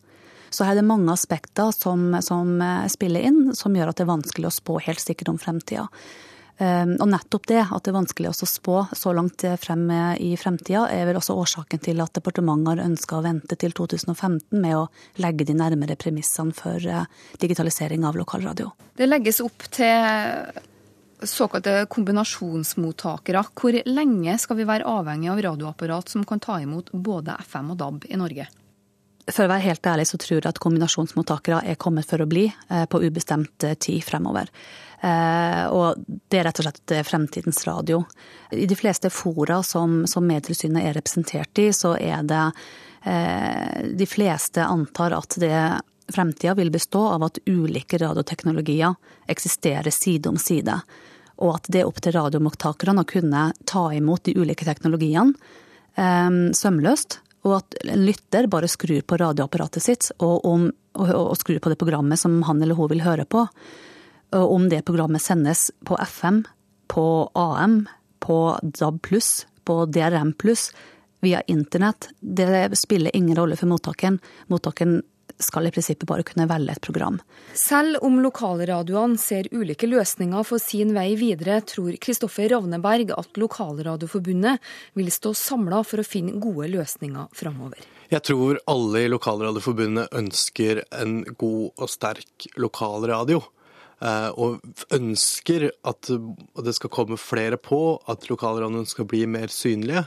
Så 0.50 0.68
er 0.68 0.78
det 0.78 0.86
mange 0.88 1.12
aspekter 1.14 1.74
som, 1.76 2.10
som 2.24 2.58
eh, 2.62 2.88
spiller 2.92 3.28
inn, 3.30 3.52
som 3.58 3.76
gjør 3.76 3.92
at 3.92 4.00
det 4.00 4.08
er 4.08 4.16
vanskelig 4.16 4.50
å 4.50 4.58
spå 4.58 4.80
helt 4.86 5.04
sikkert 5.04 5.34
om 5.34 5.42
fremtida. 5.42 5.88
Ehm, 6.58 6.96
og 6.98 7.10
nettopp 7.12 7.46
det, 7.52 7.60
at 7.66 7.84
det 7.86 7.92
er 7.92 7.98
vanskelig 8.00 8.32
å 8.32 8.48
spå 8.50 8.78
så 8.98 9.14
langt 9.14 9.46
frem 9.62 9.84
i 10.18 10.32
fremtida, 10.40 10.88
er 10.90 11.06
vel 11.10 11.20
også 11.20 11.36
årsaken 11.38 11.84
til 11.86 12.02
at 12.02 12.16
departementet 12.18 12.72
har 12.74 12.86
ønska 12.88 13.20
å 13.20 13.26
vente 13.26 13.60
til 13.60 13.76
2015 13.78 14.58
med 14.58 14.78
å 14.80 14.88
legge 15.22 15.46
de 15.46 15.58
nærmere 15.58 16.00
premissene 16.00 16.56
for 16.58 16.82
eh, 16.82 17.06
digitalisering 17.42 18.08
av 18.08 18.18
lokalradio. 18.18 18.72
Det 18.98 19.10
legges 19.10 19.44
opp 19.46 19.70
til 19.70 20.66
såkalte 21.22 21.86
kombinasjonsmottakere. 21.90 23.44
Hvor 23.58 23.78
lenge 23.90 24.38
skal 24.42 24.60
vi 24.60 24.68
være 24.70 24.86
avhengig 24.90 25.32
av 25.34 25.42
radioapparat 25.46 26.10
som 26.10 26.26
kan 26.26 26.42
ta 26.42 26.60
imot 26.62 26.92
både 26.94 27.38
FM 27.46 27.74
og 27.74 27.82
DAB 27.82 28.10
i 28.10 28.20
Norge? 28.20 28.48
For 29.28 29.44
å 29.44 29.52
være 29.52 29.66
helt 29.66 29.88
ærlig 29.90 30.06
så 30.08 30.18
tror 30.22 30.40
jeg 30.40 30.48
at 30.48 30.60
kombinasjonsmottakere 30.64 31.60
er 31.68 31.80
kommet 31.80 32.08
for 32.08 32.24
å 32.24 32.30
bli 32.30 32.46
eh, 32.48 32.86
på 32.88 33.02
ubestemt 33.04 33.66
eh, 33.68 33.76
tid 33.76 34.00
fremover. 34.08 34.48
Eh, 35.04 35.64
og 35.68 36.00
det 36.32 36.40
er 36.40 36.48
rett 36.48 36.62
og 36.62 36.68
slett 36.70 36.94
fremtidens 37.08 37.60
radio. 37.68 38.00
I 38.56 38.70
de 38.70 38.78
fleste 38.80 39.12
fora 39.12 39.60
som, 39.68 40.06
som 40.08 40.24
Medietilsynet 40.28 40.88
er 40.88 40.96
representert 40.96 41.60
i, 41.60 41.70
så 41.76 41.98
er 42.00 42.24
det 42.28 42.44
De 43.08 44.06
fleste 44.10 44.60
antar 44.66 45.14
at 45.16 45.36
det 45.40 45.60
fremtida 46.12 46.56
vil 46.58 46.72
bestå 46.74 47.06
av 47.14 47.24
at 47.24 47.38
ulike 47.46 48.00
radioteknologier 48.02 48.98
eksisterer 49.32 49.94
side 49.94 50.28
om 50.28 50.36
side. 50.42 50.76
Og 51.38 51.54
at 51.54 51.70
det 51.72 51.84
er 51.84 51.88
opp 51.88 52.02
til 52.04 52.18
radiomottakerne 52.18 53.06
å 53.06 53.08
kunne 53.08 53.46
ta 53.70 53.86
imot 53.96 54.26
de 54.28 54.36
ulike 54.36 54.68
teknologiene 54.68 55.38
sømløst 56.58 57.22
og 57.48 57.58
at 57.62 57.78
en 57.88 58.06
lytter 58.06 58.50
bare 58.52 58.70
skrur 58.72 59.02
på 59.08 59.20
radioapparatet 59.20 59.84
sitt 59.84 60.10
og, 60.18 60.46
om, 60.46 60.68
og, 61.00 61.12
og 61.16 61.36
skrur 61.40 61.62
på 61.64 61.72
det 61.72 61.80
programmet 61.80 62.20
som 62.20 62.42
han 62.48 62.62
eller 62.62 62.78
hun 62.78 62.92
vil 62.92 63.06
høre 63.06 63.26
på. 63.26 63.46
Og 64.36 64.54
om 64.54 64.68
det 64.70 64.84
programmet 64.88 65.24
sendes 65.24 65.70
på 65.88 65.98
FM, 66.04 66.44
på 66.92 67.06
AM, 67.34 67.86
på 68.24 68.60
DAB 68.62 69.08
på 69.68 69.86
DRM 69.86 70.34
via 71.20 71.42
internett, 71.48 72.10
det 72.20 72.78
spiller 72.78 73.16
ingen 73.16 73.36
rolle 73.36 73.56
for 73.56 73.68
mottakeren. 73.68 74.20
Mottakeren 74.48 75.02
skal 75.40 75.68
i 75.68 75.72
prinsippet 75.74 76.08
bare 76.10 76.26
kunne 76.28 76.48
velge 76.50 76.74
et 76.74 76.84
program. 76.84 77.20
Selv 77.58 78.02
om 78.06 78.20
lokalradioene 78.24 79.20
ser 79.22 79.50
ulike 79.54 79.90
løsninger 79.90 80.48
for 80.48 80.62
sin 80.62 80.94
vei 80.98 81.12
videre, 81.20 81.60
tror 81.62 81.98
Kristoffer 82.02 82.50
Ravneberg 82.54 83.14
at 83.18 83.38
Lokalradioforbundet 83.40 84.64
vil 84.98 85.12
stå 85.14 85.34
samla 85.38 85.84
for 85.88 86.02
å 86.02 86.08
finne 86.08 86.40
gode 86.42 86.72
løsninger 86.74 87.30
framover. 87.38 87.86
Jeg 88.08 88.24
tror 88.24 88.62
alle 88.72 89.04
i 89.04 89.12
Lokalradioforbundet 89.12 90.14
ønsker 90.16 90.86
en 90.96 91.22
god 91.36 91.70
og 91.76 91.92
sterk 91.92 92.50
lokalradio. 92.56 93.44
Eh, 93.98 94.30
og 94.38 94.62
ønsker 94.94 95.72
at 95.90 96.10
det 96.64 96.74
skal 96.78 96.92
komme 96.94 97.18
flere 97.18 97.58
på, 97.58 97.98
at 98.06 98.30
lokalradioene 98.30 98.86
skal 98.90 99.10
bli 99.10 99.24
mer 99.30 99.52
synlige. 99.54 100.06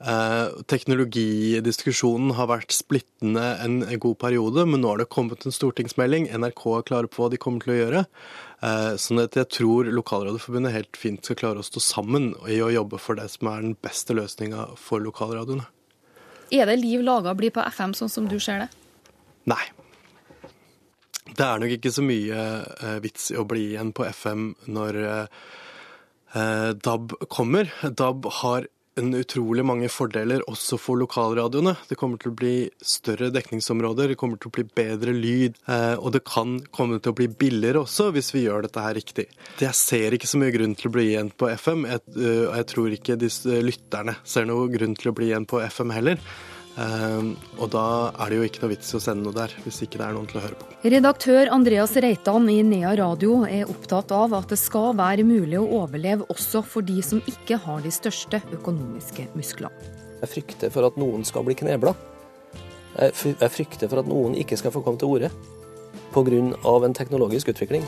Eh, 0.00 0.60
teknologidiskusjonen 0.72 2.32
har 2.38 2.46
vært 2.48 2.72
splittende 2.72 3.42
en 3.60 3.82
god 4.00 4.16
periode, 4.22 4.64
men 4.64 4.80
nå 4.80 4.94
har 4.94 5.02
det 5.02 5.10
kommet 5.12 5.44
en 5.44 5.52
stortingsmelding. 5.52 6.30
NRK 6.32 6.62
er 6.78 6.86
klare 6.88 7.10
på 7.10 7.20
hva 7.20 7.28
de 7.32 7.40
kommer 7.40 7.60
til 7.60 7.74
å 7.74 7.76
gjøre. 7.76 8.04
Eh, 8.64 8.94
sånn 9.00 9.20
at 9.20 9.36
jeg 9.36 9.50
tror 9.52 9.90
Lokalradioforbundet 9.92 10.72
helt 10.72 10.96
fint 10.96 11.20
skal 11.24 11.36
klare 11.42 11.60
å 11.60 11.66
stå 11.66 11.84
sammen 11.84 12.32
i 12.48 12.62
å 12.64 12.72
jobbe 12.72 13.00
for 13.00 13.20
det 13.20 13.28
som 13.34 13.52
er 13.52 13.60
den 13.66 13.76
beste 13.84 14.16
løsninga 14.16 14.70
for 14.80 15.04
lokalradioene. 15.04 15.68
Er 16.50 16.66
det 16.66 16.80
liv 16.80 17.04
laga 17.04 17.36
bli 17.36 17.52
på 17.52 17.60
FM, 17.60 17.92
sånn 17.94 18.10
som 18.10 18.26
du 18.28 18.38
ser 18.40 18.64
det? 18.64 18.70
Nei. 19.52 19.62
Det 21.30 21.44
er 21.44 21.60
nok 21.60 21.76
ikke 21.76 21.92
så 21.92 22.02
mye 22.02 22.42
eh, 22.64 22.98
vits 23.04 23.30
i 23.34 23.38
å 23.38 23.44
bli 23.48 23.74
igjen 23.74 23.92
på 23.92 24.08
FM 24.08 24.48
når 24.72 25.02
eh, 25.04 25.24
DAB 26.88 27.18
kommer. 27.28 27.68
DAB 27.84 28.32
har 28.40 28.72
en 29.00 29.14
utrolig 29.18 29.64
mange 29.66 29.88
fordeler 29.92 30.44
også 30.50 30.78
for 30.80 31.00
lokalradioene. 31.00 31.74
Det 31.88 31.98
kommer 32.00 32.20
til 32.20 32.32
å 32.32 32.38
bli 32.38 32.54
større 32.84 33.30
dekningsområder, 33.34 34.12
det 34.12 34.18
kommer 34.20 34.40
til 34.40 34.52
å 34.52 34.56
bli 34.58 34.66
bedre 34.80 35.14
lyd, 35.16 35.58
eh, 35.66 35.96
og 35.96 36.14
det 36.16 36.22
kan 36.28 36.58
komme 36.74 37.00
til 37.00 37.14
å 37.14 37.18
bli 37.18 37.30
billigere 37.40 37.82
også 37.84 38.10
hvis 38.14 38.32
vi 38.36 38.44
gjør 38.46 38.68
dette 38.68 38.84
her 38.84 38.96
riktig. 38.98 39.26
Jeg 39.60 39.76
ser 39.78 40.16
ikke 40.16 40.30
så 40.30 40.40
mye 40.40 40.54
grunn 40.54 40.76
til 40.78 40.90
å 40.90 40.94
bli 40.94 41.08
igjen 41.12 41.32
på 41.34 41.50
FM, 41.50 41.88
og 41.90 42.56
jeg 42.60 42.70
tror 42.70 42.94
ikke 42.96 43.18
disse 43.20 43.60
lytterne 43.64 44.16
ser 44.24 44.48
noe 44.48 44.70
grunn 44.72 44.96
til 44.98 45.12
å 45.12 45.16
bli 45.16 45.30
igjen 45.32 45.48
på 45.48 45.62
FM 45.64 45.94
heller. 45.96 46.22
Ehm, 46.78 47.32
og 47.58 47.72
da 47.72 47.84
er 48.14 48.30
det 48.30 48.36
jo 48.38 48.46
ikke 48.46 48.62
noe 48.62 48.72
vits 48.72 48.92
i 48.92 48.96
å 48.98 49.02
sende 49.02 49.26
noe 49.26 49.34
der, 49.34 49.52
hvis 49.64 49.80
ikke 49.84 49.98
det 49.98 50.06
er 50.06 50.14
noen 50.14 50.28
til 50.30 50.38
å 50.38 50.44
høre 50.44 50.58
på. 50.60 50.68
Redaktør 50.94 51.50
Andreas 51.52 51.96
Reitan 51.98 52.46
i 52.52 52.60
Nea 52.66 52.92
Radio 53.00 53.40
er 53.48 53.70
opptatt 53.70 54.14
av 54.14 54.36
at 54.38 54.52
det 54.52 54.60
skal 54.60 54.94
være 54.98 55.26
mulig 55.26 55.58
å 55.58 55.66
overleve 55.82 56.28
også 56.32 56.62
for 56.62 56.86
de 56.86 57.00
som 57.04 57.22
ikke 57.30 57.58
har 57.66 57.82
de 57.84 57.92
største 57.94 58.42
økonomiske 58.54 59.26
musklene. 59.34 59.96
Jeg 60.20 60.34
frykter 60.34 60.72
for 60.72 60.86
at 60.86 60.98
noen 61.00 61.24
skal 61.24 61.46
bli 61.46 61.56
knebla. 61.56 61.94
Jeg 63.00 63.52
frykter 63.54 63.88
for 63.88 64.02
at 64.02 64.08
noen 64.10 64.34
ikke 64.36 64.58
skal 64.60 64.74
få 64.74 64.82
komme 64.84 65.00
til 65.00 65.16
orde 65.16 65.30
pga. 66.12 66.84
en 66.84 66.94
teknologisk 66.94 67.48
utvikling. 67.48 67.86